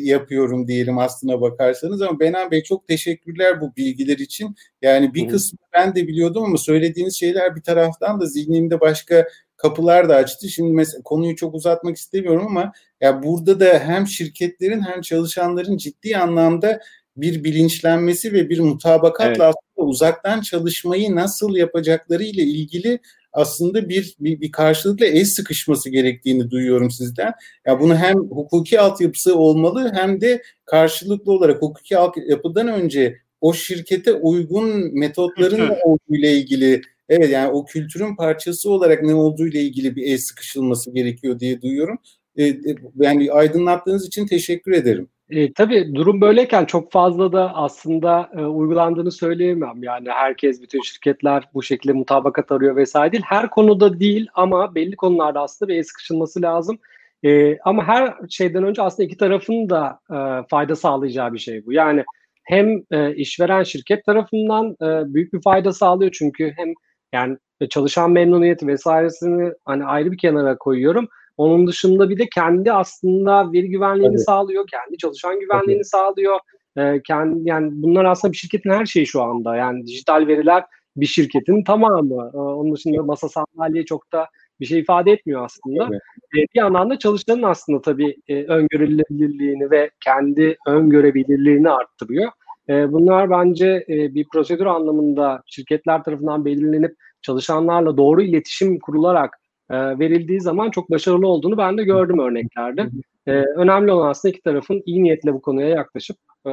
[0.03, 4.55] yapıyorum diyelim aslına bakarsanız ama Benan Bey çok teşekkürler bu bilgiler için.
[4.83, 9.27] Yani bir kısmı ben de biliyordum ama söylediğiniz şeyler bir taraftan da zihnimde başka
[9.65, 10.49] kapılar da açtı.
[10.49, 16.17] Şimdi mesela konuyu çok uzatmak istemiyorum ama ya burada da hem şirketlerin hem çalışanların ciddi
[16.17, 16.81] anlamda
[17.17, 19.41] bir bilinçlenmesi ve bir mutabakatla evet.
[19.41, 23.01] aslında uzaktan çalışmayı nasıl yapacakları ile ilgili
[23.33, 27.33] aslında bir, bir bir karşılıklı el sıkışması gerektiğini duyuyorum sizden.
[27.67, 34.13] Ya bunu hem hukuki altyapısı olmalı hem de karşılıklı olarak hukuki altyapıdan önce o şirkete
[34.13, 39.97] uygun metotların olduğu ile ilgili Evet yani o kültürün parçası olarak ne olduğu ile ilgili
[39.97, 41.99] bir el sıkışılması gerekiyor diye duyuyorum.
[42.39, 42.57] Ee,
[42.97, 45.09] yani aydınlattığınız için teşekkür ederim.
[45.31, 49.83] E, tabii durum böyleyken çok fazla da aslında e, uygulandığını söyleyemem.
[49.83, 53.25] Yani herkes, bütün şirketler bu şekilde mutabakat arıyor vesaire değil.
[53.27, 56.79] Her konuda değil ama belli konularda aslında bir el sıkışılması lazım.
[57.25, 60.17] E, ama her şeyden önce aslında iki tarafın da e,
[60.51, 61.73] fayda sağlayacağı bir şey bu.
[61.73, 62.05] Yani
[62.45, 66.75] hem e, işveren şirket tarafından e, büyük bir fayda sağlıyor çünkü hem
[67.15, 67.39] yani
[67.71, 71.09] çalışan memnuniyeti vesairesini hani ayrı bir kenara koyuyorum.
[71.37, 74.23] Onun dışında bir de kendi aslında veri güvenliğini Tabii.
[74.23, 75.85] sağlıyor, kendi çalışan güvenliğini Tabii.
[75.85, 76.39] sağlıyor.
[76.77, 79.57] E, kendi yani bunlar aslında bir şirketin her şeyi şu anda.
[79.57, 80.65] Yani dijital veriler
[80.97, 82.31] bir şirketin tamamı.
[82.35, 84.27] E, onun dışında masa sandalye çok da
[84.61, 85.89] bir şey ifade etmiyor aslında.
[85.91, 86.01] Evet.
[86.35, 92.31] E, bir yandan da çalışanın aslında tabii e, öngörülebilirliğini ve kendi öngörebilirliğini arttırıyor.
[92.69, 99.39] E, bunlar bence e, bir prosedür anlamında şirketler tarafından belirlenip çalışanlarla doğru iletişim kurularak
[99.71, 102.89] e, verildiği zaman çok başarılı olduğunu ben de gördüm örneklerde.
[103.27, 106.51] E, önemli olan aslında iki tarafın iyi niyetle bu konuya yaklaşıp e,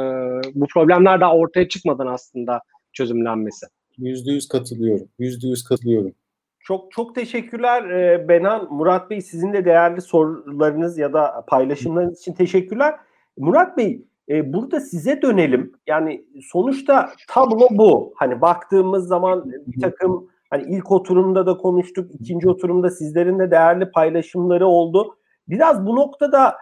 [0.56, 2.62] bu problemler daha ortaya çıkmadan aslında
[2.94, 3.66] çözümlenmesi.
[3.98, 5.08] Yüzde yüz katılıyorum.
[5.20, 6.12] Yüzde yüz katılıyorum.
[6.60, 7.84] Çok çok teşekkürler
[8.28, 8.74] Benan.
[8.74, 12.96] Murat Bey sizin de değerli sorularınız ya da paylaşımlarınız için teşekkürler.
[13.38, 15.72] Murat Bey e, burada size dönelim.
[15.88, 18.14] Yani sonuçta tablo bu.
[18.16, 22.12] Hani baktığımız zaman bir takım hani ilk oturumda da konuştuk.
[22.20, 25.18] ikinci oturumda sizlerin de değerli paylaşımları oldu.
[25.48, 26.58] Biraz bu noktada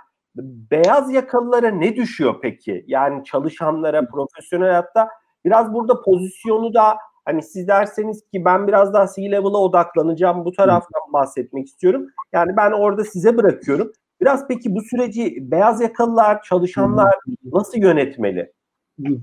[0.72, 2.84] beyaz yakalılara ne düşüyor peki?
[2.88, 5.10] Yani çalışanlara, profesyonel hayatta
[5.46, 6.98] biraz burada pozisyonu da
[7.30, 12.08] Hani siz derseniz ki ben biraz daha C-level'a odaklanacağım bu taraftan bahsetmek istiyorum.
[12.34, 13.92] Yani ben orada size bırakıyorum.
[14.22, 17.16] Biraz peki bu süreci beyaz yakalılar, çalışanlar
[17.54, 18.52] nasıl yönetmeli?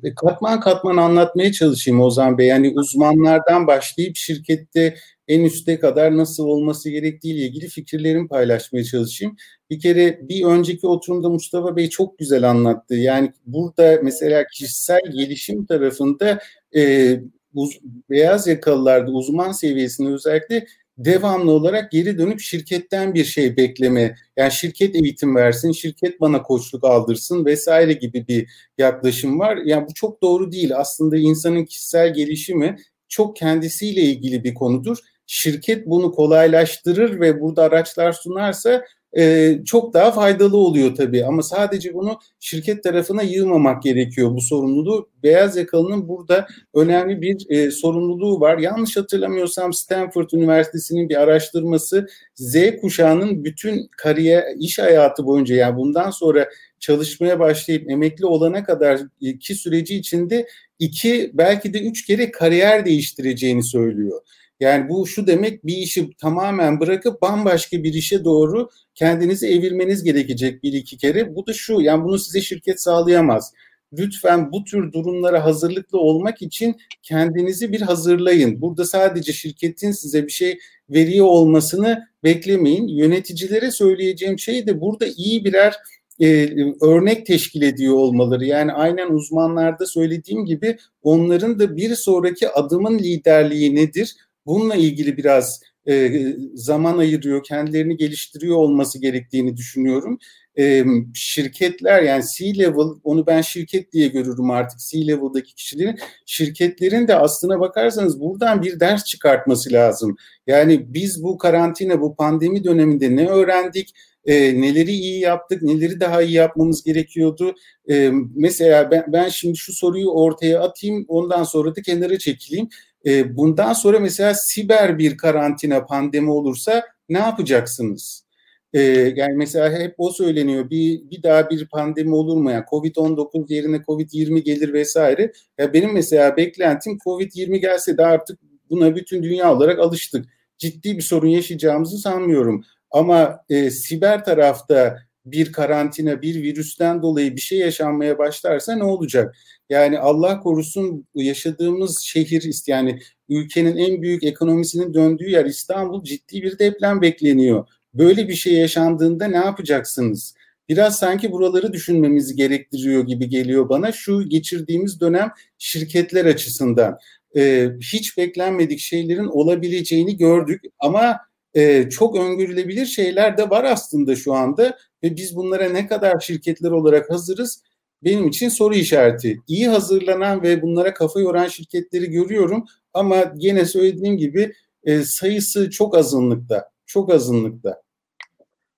[0.04, 2.46] E, katman katman anlatmaya çalışayım Ozan Bey.
[2.46, 4.94] Yani uzmanlardan başlayıp şirkette
[5.28, 9.36] en üste kadar nasıl olması gerektiği ile ilgili fikirlerimi paylaşmaya çalışayım.
[9.70, 12.94] Bir kere bir önceki oturumda Mustafa Bey çok güzel anlattı.
[12.94, 16.38] Yani burada mesela kişisel gelişim tarafında
[16.76, 17.12] e,
[17.54, 17.80] uz,
[18.10, 20.66] beyaz yakalılarda uzman seviyesinde özellikle
[20.98, 24.16] devamlı olarak geri dönüp şirketten bir şey bekleme.
[24.36, 29.56] Yani şirket eğitim versin, şirket bana koçluk aldırsın vesaire gibi bir yaklaşım var.
[29.64, 30.76] Yani bu çok doğru değil.
[30.76, 32.76] Aslında insanın kişisel gelişimi
[33.08, 34.98] çok kendisiyle ilgili bir konudur.
[35.26, 38.84] Şirket bunu kolaylaştırır ve burada araçlar sunarsa
[39.18, 41.24] e, çok daha faydalı oluyor tabii.
[41.24, 45.08] Ama sadece bunu şirket tarafına yığmamak gerekiyor bu sorumluluğu.
[45.22, 48.58] Beyaz yakalının burada önemli bir e, sorumluluğu var.
[48.58, 56.10] Yanlış hatırlamıyorsam Stanford Üniversitesi'nin bir araştırması Z kuşağının bütün kariyer, iş hayatı boyunca yani bundan
[56.10, 56.48] sonra
[56.80, 59.00] çalışmaya başlayıp emekli olana kadar
[59.40, 60.46] ki süreci içinde
[60.78, 64.20] iki belki de üç kere kariyer değiştireceğini söylüyor.
[64.60, 70.62] Yani bu şu demek bir işi tamamen bırakıp bambaşka bir işe doğru kendinizi evirmeniz gerekecek
[70.62, 71.36] bir iki kere.
[71.36, 73.52] Bu da şu yani bunu size şirket sağlayamaz.
[73.98, 78.60] Lütfen bu tür durumlara hazırlıklı olmak için kendinizi bir hazırlayın.
[78.60, 80.58] Burada sadece şirketin size bir şey
[80.90, 82.88] veriyor olmasını beklemeyin.
[82.88, 85.74] Yöneticilere söyleyeceğim şey de burada iyi birer
[86.20, 86.48] e,
[86.80, 88.44] örnek teşkil ediyor olmaları.
[88.44, 94.16] Yani aynen uzmanlarda söylediğim gibi onların da bir sonraki adımın liderliği nedir?
[94.46, 96.12] Bununla ilgili biraz e,
[96.54, 100.18] zaman ayırıyor, kendilerini geliştiriyor olması gerektiğini düşünüyorum.
[100.58, 100.84] E,
[101.14, 105.98] şirketler yani C-level, onu ben şirket diye görürüm artık C-level'daki kişilerin.
[106.26, 110.16] Şirketlerin de aslına bakarsanız buradan bir ders çıkartması lazım.
[110.46, 113.94] Yani biz bu karantina, bu pandemi döneminde ne öğrendik?
[114.26, 117.54] e, neleri iyi yaptık, neleri daha iyi yapmamız gerekiyordu.
[117.90, 122.68] E, mesela ben, ben şimdi şu soruyu ortaya atayım, ondan sonra da kenara çekileyim.
[123.06, 128.26] E, bundan sonra mesela siber bir karantina pandemi olursa ne yapacaksınız?
[128.72, 128.80] E,
[129.16, 130.70] yani mesela hep o söyleniyor.
[130.70, 132.50] Bir, bir daha bir pandemi olur mu?
[132.50, 135.32] Yani Covid-19 yerine Covid-20 gelir vesaire.
[135.58, 138.40] Ya benim mesela beklentim Covid-20 gelse de artık
[138.70, 140.26] buna bütün dünya olarak alıştık.
[140.58, 142.64] Ciddi bir sorun yaşayacağımızı sanmıyorum.
[142.90, 144.96] Ama e, siber tarafta
[145.26, 149.36] bir karantina, bir virüsten dolayı bir şey yaşanmaya başlarsa ne olacak?
[149.70, 156.58] Yani Allah korusun yaşadığımız şehir yani ülkenin en büyük ekonomisinin döndüğü yer İstanbul ciddi bir
[156.58, 157.68] deprem bekleniyor.
[157.94, 160.34] Böyle bir şey yaşandığında ne yapacaksınız?
[160.68, 163.92] Biraz sanki buraları düşünmemizi gerektiriyor gibi geliyor bana.
[163.92, 166.98] Şu geçirdiğimiz dönem şirketler açısından
[167.36, 171.18] e, hiç beklenmedik şeylerin olabileceğini gördük ama
[171.56, 176.70] e, çok öngörülebilir şeyler de var aslında şu anda ve biz bunlara ne kadar şirketler
[176.70, 177.62] olarak hazırız
[178.04, 179.40] benim için soru işareti.
[179.48, 184.52] İyi hazırlanan ve bunlara kafa yoran şirketleri görüyorum ama yine söylediğim gibi
[184.84, 186.70] e, sayısı çok azınlıkta.
[186.86, 187.82] Çok azınlıkta.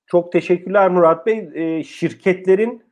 [0.07, 1.49] Çok teşekkürler Murat Bey.
[1.55, 2.83] E, şirketlerin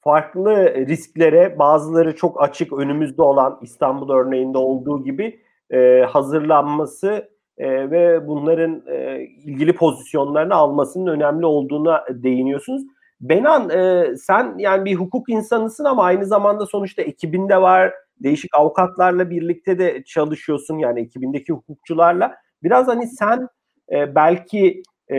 [0.00, 5.40] farklı risklere bazıları çok açık önümüzde olan İstanbul örneğinde olduğu gibi
[5.70, 12.82] e, hazırlanması e, ve bunların e, ilgili pozisyonlarını almasının önemli olduğuna değiniyorsunuz.
[13.20, 17.92] Benan e, sen yani bir hukuk insanısın ama aynı zamanda sonuçta ekibinde var.
[18.22, 22.34] Değişik avukatlarla birlikte de çalışıyorsun yani ekibindeki hukukçularla.
[22.62, 23.48] Biraz hani sen
[23.92, 25.16] e, belki e,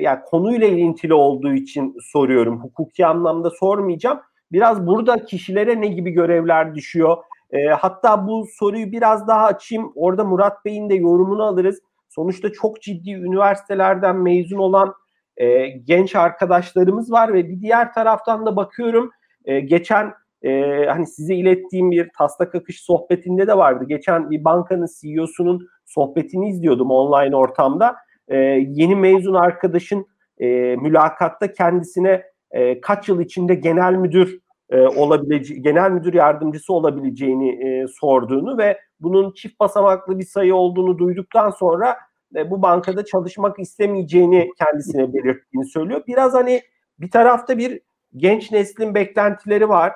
[0.00, 2.60] yani konuyla ilintili olduğu için soruyorum.
[2.60, 4.20] Hukuki anlamda sormayacağım.
[4.52, 7.16] Biraz burada kişilere ne gibi görevler düşüyor?
[7.50, 9.92] E, hatta bu soruyu biraz daha açayım.
[9.94, 11.80] Orada Murat Bey'in de yorumunu alırız.
[12.08, 14.94] Sonuçta çok ciddi üniversitelerden mezun olan
[15.36, 19.10] e, genç arkadaşlarımız var ve bir diğer taraftan da bakıyorum
[19.44, 23.84] e, geçen e, hani size ilettiğim bir taslak akış sohbetinde de vardı.
[23.88, 27.96] Geçen bir bankanın CEO'sunun sohbetini izliyordum online ortamda.
[28.28, 28.36] E,
[28.68, 30.06] yeni mezun arkadaşın
[30.38, 34.38] e, mülakatta kendisine e, kaç yıl içinde genel müdür
[34.70, 40.98] e, olabileceği, genel müdür yardımcısı olabileceğini e, sorduğunu ve bunun çift basamaklı bir sayı olduğunu
[40.98, 41.96] duyduktan sonra
[42.36, 46.02] e, bu bankada çalışmak istemeyeceğini kendisine belirttiğini söylüyor.
[46.06, 46.62] Biraz hani
[46.98, 47.80] bir tarafta bir
[48.16, 49.92] genç neslin beklentileri var.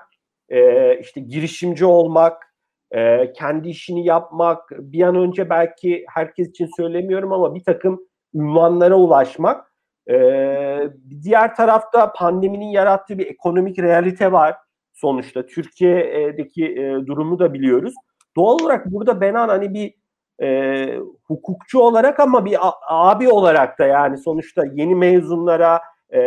[0.48, 2.54] E, işte girişimci olmak,
[2.90, 8.00] e, kendi işini yapmak, bir an önce belki herkes için söylemiyorum ama bir takım
[8.34, 9.67] ünvanlara ulaşmak.
[10.10, 10.90] Ee,
[11.22, 14.56] diğer tarafta pandeminin yarattığı bir ekonomik realite var
[14.94, 15.46] sonuçta.
[15.46, 17.94] Türkiye'deki e, durumu da biliyoruz.
[18.36, 19.94] Doğal olarak burada Benan hani bir
[20.42, 25.80] e, hukukçu olarak ama bir abi olarak da yani sonuçta yeni mezunlara
[26.12, 26.20] e,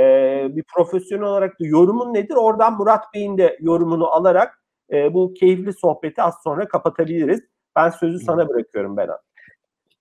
[0.49, 2.35] bir profesyonel olarak da yorumun nedir?
[2.35, 7.41] Oradan Murat Bey'in de yorumunu alarak e, bu keyifli sohbeti az sonra kapatabiliriz.
[7.75, 9.19] Ben sözü sana bırakıyorum Benan.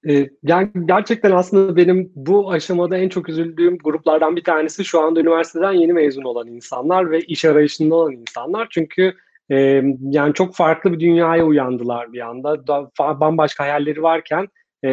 [0.08, 5.20] Ee, yani gerçekten aslında benim bu aşamada en çok üzüldüğüm gruplardan bir tanesi şu anda
[5.20, 8.68] üniversiteden yeni mezun olan insanlar ve iş arayışında olan insanlar.
[8.70, 9.14] Çünkü
[9.50, 12.66] e, yani çok farklı bir dünyaya uyandılar bir anda.
[12.66, 12.90] Da,
[13.20, 14.48] bambaşka hayalleri varken
[14.84, 14.90] e,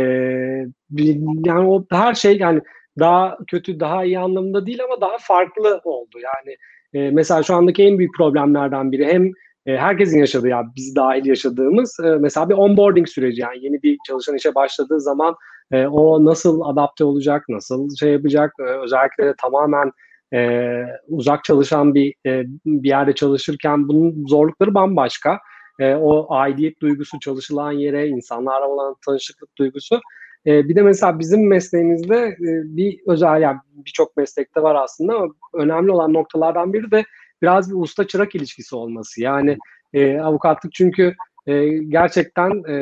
[1.45, 2.61] yani o her şey yani
[2.99, 6.17] daha kötü, daha iyi anlamında değil ama daha farklı oldu.
[6.23, 6.57] Yani
[6.93, 9.31] e, mesela şu andaki en büyük problemlerden biri hem
[9.67, 13.97] e, herkesin yaşadığı ya biz dahil yaşadığımız e, mesela bir onboarding süreci yani yeni bir
[14.07, 15.35] çalışan işe başladığı zaman
[15.71, 19.91] e, o nasıl adapte olacak, nasıl şey yapacak, e, özellikle de tamamen
[20.33, 20.69] e,
[21.07, 25.39] uzak çalışan bir e, bir yerde çalışırken bunun zorlukları bambaşka.
[25.79, 29.99] E, o aidiyet duygusu, çalışılan yere, insanlarla olan tanışıklık duygusu.
[30.45, 35.27] E, bir de mesela bizim mesleğimizde e, bir özel, yani birçok meslekte var aslında ama
[35.53, 37.03] önemli olan noktalardan biri de
[37.41, 39.21] biraz bir usta çırak ilişkisi olması.
[39.21, 39.57] Yani
[39.93, 41.15] e, avukatlık çünkü
[41.47, 42.79] e, gerçekten e,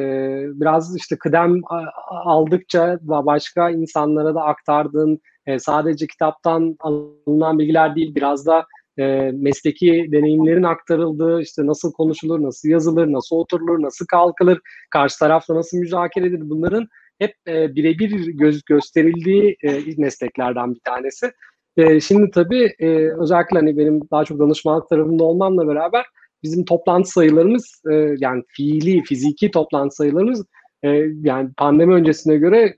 [0.53, 1.61] biraz işte kıdem
[2.09, 8.65] aldıkça başka insanlara da aktardığın e, sadece kitaptan alınan bilgiler değil biraz da
[8.97, 15.55] e, mesleki deneyimlerin aktarıldığı işte nasıl konuşulur, nasıl yazılır, nasıl oturulur, nasıl kalkılır, karşı tarafla
[15.55, 16.87] nasıl müzakere edilir bunların
[17.19, 21.31] hep e, birebir göz, gösterildiği e, mesleklerden bir tanesi.
[21.78, 22.88] E, şimdi tabii e,
[23.21, 26.05] özellikle hani benim daha çok danışmanlık tarafında olmamla beraber
[26.43, 30.45] bizim toplantı sayılarımız e, yani fiili, fiziki toplantı sayılarımız
[30.84, 30.89] e,
[31.21, 32.76] yani pandemi öncesine göre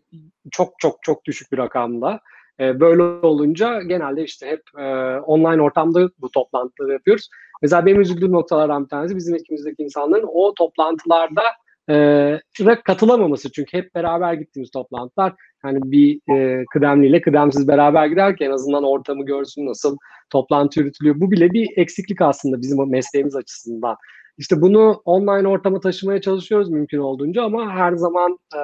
[0.52, 2.20] çok çok çok düşük bir rakamda.
[2.60, 4.84] E, böyle olunca genelde işte hep e,
[5.20, 7.30] online ortamda bu toplantıları yapıyoruz.
[7.62, 11.44] Mesela benim üzüldüğüm noktalardan bir tanesi bizim ekibimizdeki insanların o toplantılarda
[11.90, 13.52] e, katılamaması.
[13.52, 19.26] Çünkü hep beraber gittiğimiz toplantılar hani bir e, kıdemliyle kıdemsiz beraber giderken en azından ortamı
[19.26, 19.98] görsün nasıl
[20.30, 21.20] toplantı yürütülüyor.
[21.20, 23.96] Bu bile bir eksiklik aslında bizim mesleğimiz açısından.
[24.38, 28.62] İşte bunu online ortama taşımaya çalışıyoruz mümkün olduğunca ama her zaman e,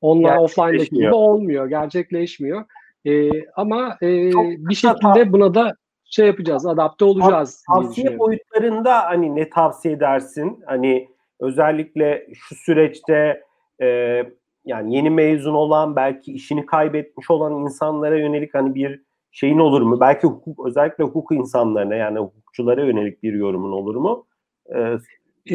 [0.00, 2.64] online offline'daki gibi olmuyor, gerçekleşmiyor.
[3.06, 4.08] E, ama e,
[4.58, 7.64] bir şekilde buna da şey yapacağız, adapte olacağız.
[7.74, 10.62] Tavsiye boyutlarında hani ne tavsiye edersin?
[10.66, 11.08] Hani
[11.40, 13.42] özellikle şu süreçte
[13.82, 13.86] e,
[14.64, 20.00] yani yeni mezun olan belki işini kaybetmiş olan insanlara yönelik hani bir şeyin olur mu?
[20.00, 24.26] Belki hukuk özellikle hukuk insanlarına yani hukukçulara yönelik bir yorumun olur mu?
[24.74, 24.98] Ee,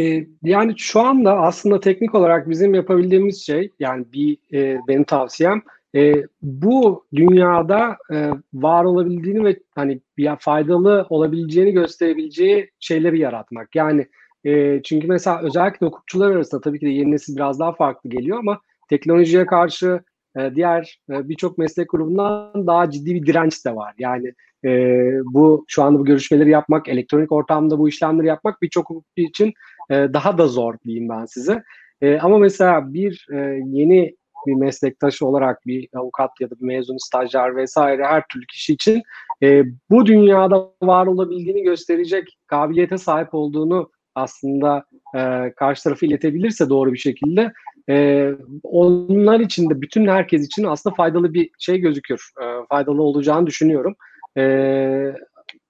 [0.01, 5.61] e, yani şu anda aslında teknik olarak bizim yapabildiğimiz şey yani bir e, benim tavsiyem
[5.95, 13.75] e, bu dünyada e, var olabildiğini ve hani bir faydalı olabileceğini gösterebileceği şeyleri yaratmak.
[13.75, 14.07] Yani
[14.45, 18.39] e, çünkü mesela özellikle hukukçular arasında tabii ki de yeni nesil biraz daha farklı geliyor
[18.39, 20.01] ama teknolojiye karşı
[20.37, 23.93] e, diğer e, birçok meslek grubundan daha ciddi bir direnç de var.
[23.99, 24.33] Yani
[24.65, 24.69] e,
[25.23, 29.53] bu şu anda bu görüşmeleri yapmak, elektronik ortamda bu işlemleri yapmak birçok hukukçu için
[29.89, 31.63] e, daha da zor diyeyim ben size.
[32.01, 34.15] E, ama mesela bir e, yeni
[34.47, 39.01] bir meslektaş olarak bir avukat ya da bir mezun stajyer vesaire her türlü kişi için
[39.43, 44.85] e, bu dünyada var olabildiğini gösterecek kabiliyete sahip olduğunu aslında
[45.15, 47.53] e, karşı tarafı iletebilirse doğru bir şekilde
[47.89, 48.29] e,
[48.63, 52.29] onlar için de bütün herkes için aslında faydalı bir şey gözüküyor.
[52.41, 53.95] E, faydalı olacağını düşünüyorum.
[54.37, 54.41] E,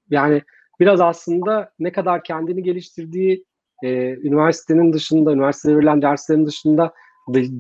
[0.10, 0.42] yani
[0.80, 3.44] biraz aslında ne kadar kendini geliştirdiği
[3.84, 6.94] e, üniversitenin dışında, üniversitede verilen derslerin dışında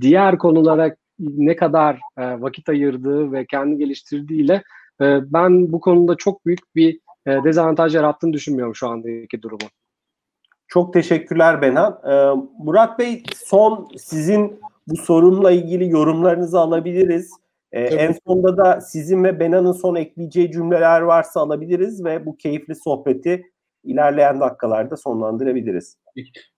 [0.01, 4.63] diğer konulara ne kadar e, vakit ayırdığı ve kendi geliştirdiğiyle
[5.01, 9.69] e, ben bu konuda çok büyük bir e, dezavantaj yarattığını düşünmüyorum şu andaki durumu.
[10.67, 11.99] Çok teşekkürler Benan.
[12.09, 17.31] Ee, Murat Bey son sizin bu sorunla ilgili yorumlarınızı alabiliriz.
[17.71, 22.75] Ee, en sonunda da sizin ve Benan'ın son ekleyeceği cümleler varsa alabiliriz ve bu keyifli
[22.75, 23.43] sohbeti
[23.83, 25.97] ilerleyen dakikalarda sonlandırabiliriz.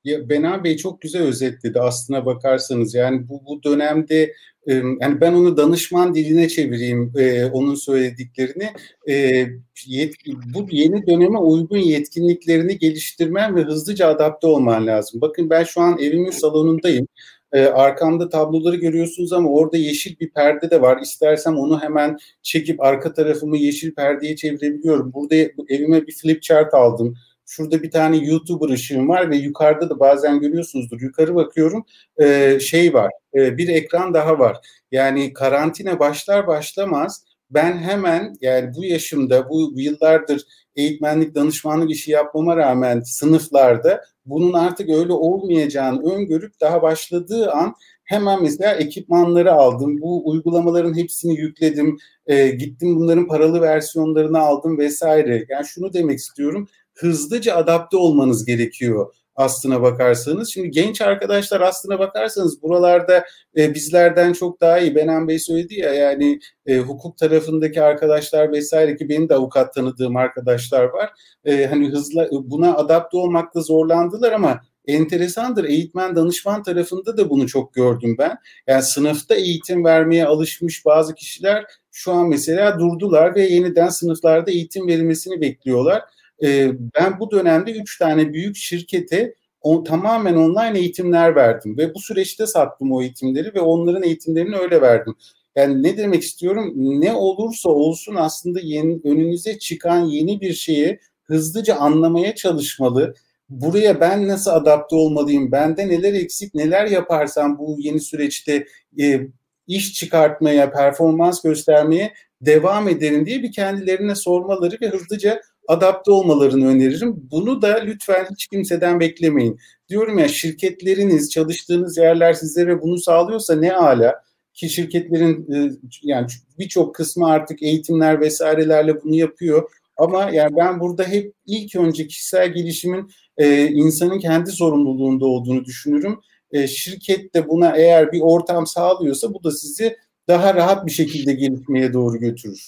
[0.04, 2.96] Ya Benan Bey çok güzel özetledi aslına bakarsanız.
[2.96, 4.34] Yani bu, bu dönemde
[4.68, 8.70] yani ben onu danışman diline çevireyim e, onun söylediklerini.
[9.10, 9.46] E,
[9.86, 10.14] yet,
[10.54, 15.22] bu yeni döneme uygun yetkinliklerini geliştirmen ve hızlıca adapte olman lazım.
[15.22, 17.08] Bakın ben şu an evimin salonundayım.
[17.54, 21.02] E, arkamda tabloları görüyorsunuz ama orada yeşil bir perde de var.
[21.02, 25.14] İstersem onu hemen çekip arka tarafımı yeşil perdeye çevirebiliyorum.
[25.14, 25.36] Burada
[25.70, 27.16] evime bir flip chart aldım.
[27.50, 31.02] Şurada bir tane YouTuber ışığım var ve yukarıda da bazen görüyorsunuzdur.
[31.02, 31.86] Yukarı bakıyorum
[32.22, 33.12] e, şey var.
[33.36, 34.58] E, bir ekran daha var.
[34.92, 40.42] Yani karantina başlar başlamaz ben hemen yani bu yaşımda bu yıllardır
[40.76, 48.44] eğitmenlik danışmanlık işi yapmama rağmen sınıflarda bunun artık öyle olmayacağını öngörüp daha başladığı an hemen
[48.44, 50.02] mesela ekipmanları aldım.
[50.02, 51.98] Bu uygulamaların hepsini yükledim.
[52.28, 55.46] E, gittim bunların paralı versiyonlarını aldım vesaire.
[55.50, 56.68] Yani şunu demek istiyorum.
[57.00, 60.54] Hızlıca adapte olmanız gerekiyor aslına bakarsanız.
[60.54, 63.26] Şimdi genç arkadaşlar aslına bakarsanız buralarda
[63.58, 64.96] e, bizlerden çok daha iyi.
[64.96, 70.16] Benan Bey söyledi ya yani e, hukuk tarafındaki arkadaşlar vesaire ki benim de avukat tanıdığım
[70.16, 71.10] arkadaşlar var.
[71.46, 75.64] E, hani hızla buna adapte olmakta zorlandılar ama enteresandır.
[75.64, 78.38] Eğitmen danışman tarafında da bunu çok gördüm ben.
[78.68, 84.88] Yani sınıfta eğitim vermeye alışmış bazı kişiler şu an mesela durdular ve yeniden sınıflarda eğitim
[84.88, 86.04] verilmesini bekliyorlar.
[86.44, 92.00] Ee, ben bu dönemde üç tane büyük şirkete o, tamamen online eğitimler verdim ve bu
[92.00, 95.16] süreçte sattım o eğitimleri ve onların eğitimlerini öyle verdim.
[95.56, 96.74] Yani ne demek istiyorum?
[96.76, 103.14] Ne olursa olsun aslında yeni, önünüze çıkan yeni bir şeyi hızlıca anlamaya çalışmalı.
[103.50, 105.52] Buraya ben nasıl adapte olmalıyım?
[105.52, 108.66] Bende neler eksik, neler yaparsam bu yeni süreçte
[109.02, 109.22] e,
[109.68, 117.28] iş çıkartmaya, performans göstermeye devam ederim diye bir kendilerine sormaları ve hızlıca adapte olmalarını öneririm.
[117.32, 119.60] Bunu da lütfen hiç kimseden beklemeyin.
[119.90, 124.16] Diyorum ya şirketleriniz, çalıştığınız yerler sizlere bunu sağlıyorsa ne ala
[124.54, 125.72] ki şirketlerin e,
[126.04, 126.28] yani
[126.60, 129.72] birçok kısmı artık eğitimler vesairelerle bunu yapıyor.
[129.98, 136.20] Ama yani ben burada hep ilk önce kişisel gelişimin e, insanın kendi sorumluluğunda olduğunu düşünürüm.
[136.52, 139.98] E, şirket de buna eğer bir ortam sağlıyorsa bu da sizi
[140.28, 142.68] daha rahat bir şekilde gelişmeye doğru götürür.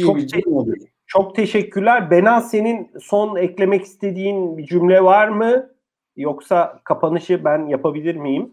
[0.00, 2.10] Çok, te- çok teşekkürler.
[2.10, 5.70] Benan senin son eklemek istediğin bir cümle var mı?
[6.16, 8.52] Yoksa kapanışı ben yapabilir miyim?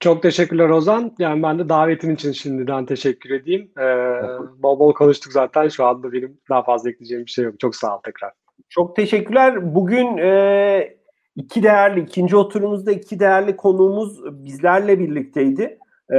[0.00, 1.14] Çok teşekkürler Ozan.
[1.18, 3.70] Yani ben de davetin için şimdiden teşekkür edeyim.
[3.78, 3.82] Ee,
[4.62, 5.68] bol bol konuştuk zaten.
[5.68, 7.60] Şu anda benim daha fazla ekleyeceğim bir şey yok.
[7.60, 8.32] Çok sağ ol tekrar.
[8.68, 9.74] Çok teşekkürler.
[9.74, 10.96] Bugün e,
[11.36, 15.78] iki değerli, ikinci oturumuzda iki değerli konuğumuz bizlerle birlikteydi.
[16.10, 16.16] E,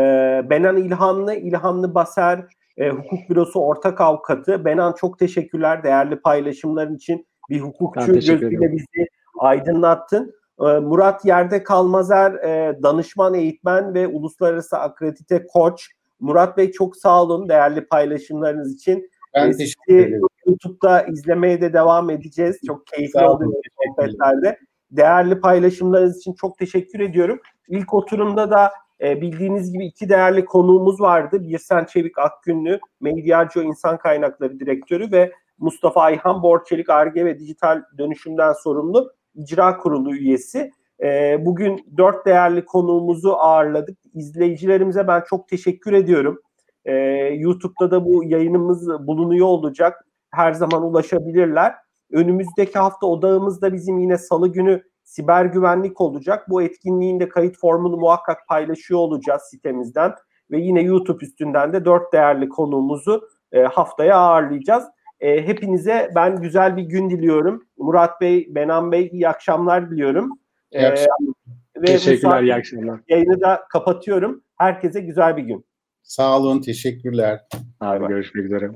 [0.49, 2.45] Benan İlhanlı, İlhanlı Baser,
[2.77, 4.65] e, hukuk bürosu ortak avukatı.
[4.65, 7.27] Benan çok teşekkürler değerli paylaşımların için.
[7.49, 9.07] Bir hukukçu gözüyle bizi
[9.39, 10.33] aydınlattın.
[10.59, 15.87] E, Murat Yerde Kalmazer e, danışman eğitmen ve uluslararası akredite koç.
[16.19, 19.09] Murat Bey çok sağ olun değerli paylaşımlarınız için.
[19.35, 20.21] Ben e, teşekkür ederim.
[20.45, 22.57] YouTube'da izlemeye de devam edeceğiz.
[22.67, 23.53] Çok keyifli oldu
[23.85, 24.59] sohbetlerde.
[24.91, 27.39] Değerli paylaşımlarınız için çok teşekkür ediyorum.
[27.67, 31.41] İlk oturumda da e, bildiğiniz gibi iki değerli konuğumuz vardı.
[31.41, 38.53] Birsen Çevik Akgünlü, Mediaco İnsan Kaynakları Direktörü ve Mustafa Ayhan Borçelik Arge ve Dijital Dönüşümden
[38.53, 40.71] sorumlu icra kurulu üyesi.
[41.03, 43.97] E, bugün dört değerli konuğumuzu ağırladık.
[44.13, 46.41] İzleyicilerimize ben çok teşekkür ediyorum.
[46.85, 46.93] E,
[47.33, 50.05] YouTube'da da bu yayınımız bulunuyor olacak.
[50.31, 51.75] Her zaman ulaşabilirler.
[52.11, 56.49] Önümüzdeki hafta odağımızda bizim yine salı günü siber güvenlik olacak.
[56.49, 60.13] Bu etkinliğin de kayıt formunu muhakkak paylaşıyor olacağız sitemizden
[60.51, 64.83] ve yine YouTube üstünden de dört değerli konuğumuzu e, haftaya ağırlayacağız.
[65.19, 67.63] E, hepinize ben güzel bir gün diliyorum.
[67.77, 70.39] Murat Bey, Benan Bey iyi akşamlar diliyorum.
[70.71, 71.33] İyi akşamlar.
[71.75, 72.99] E, ve Teşekkürler, iyi akşamlar.
[73.07, 74.43] Yayını da kapatıyorum.
[74.57, 75.65] Herkese güzel bir gün.
[76.03, 77.41] Sağ olun, teşekkürler.
[77.79, 78.71] Abi görüşmek üzere.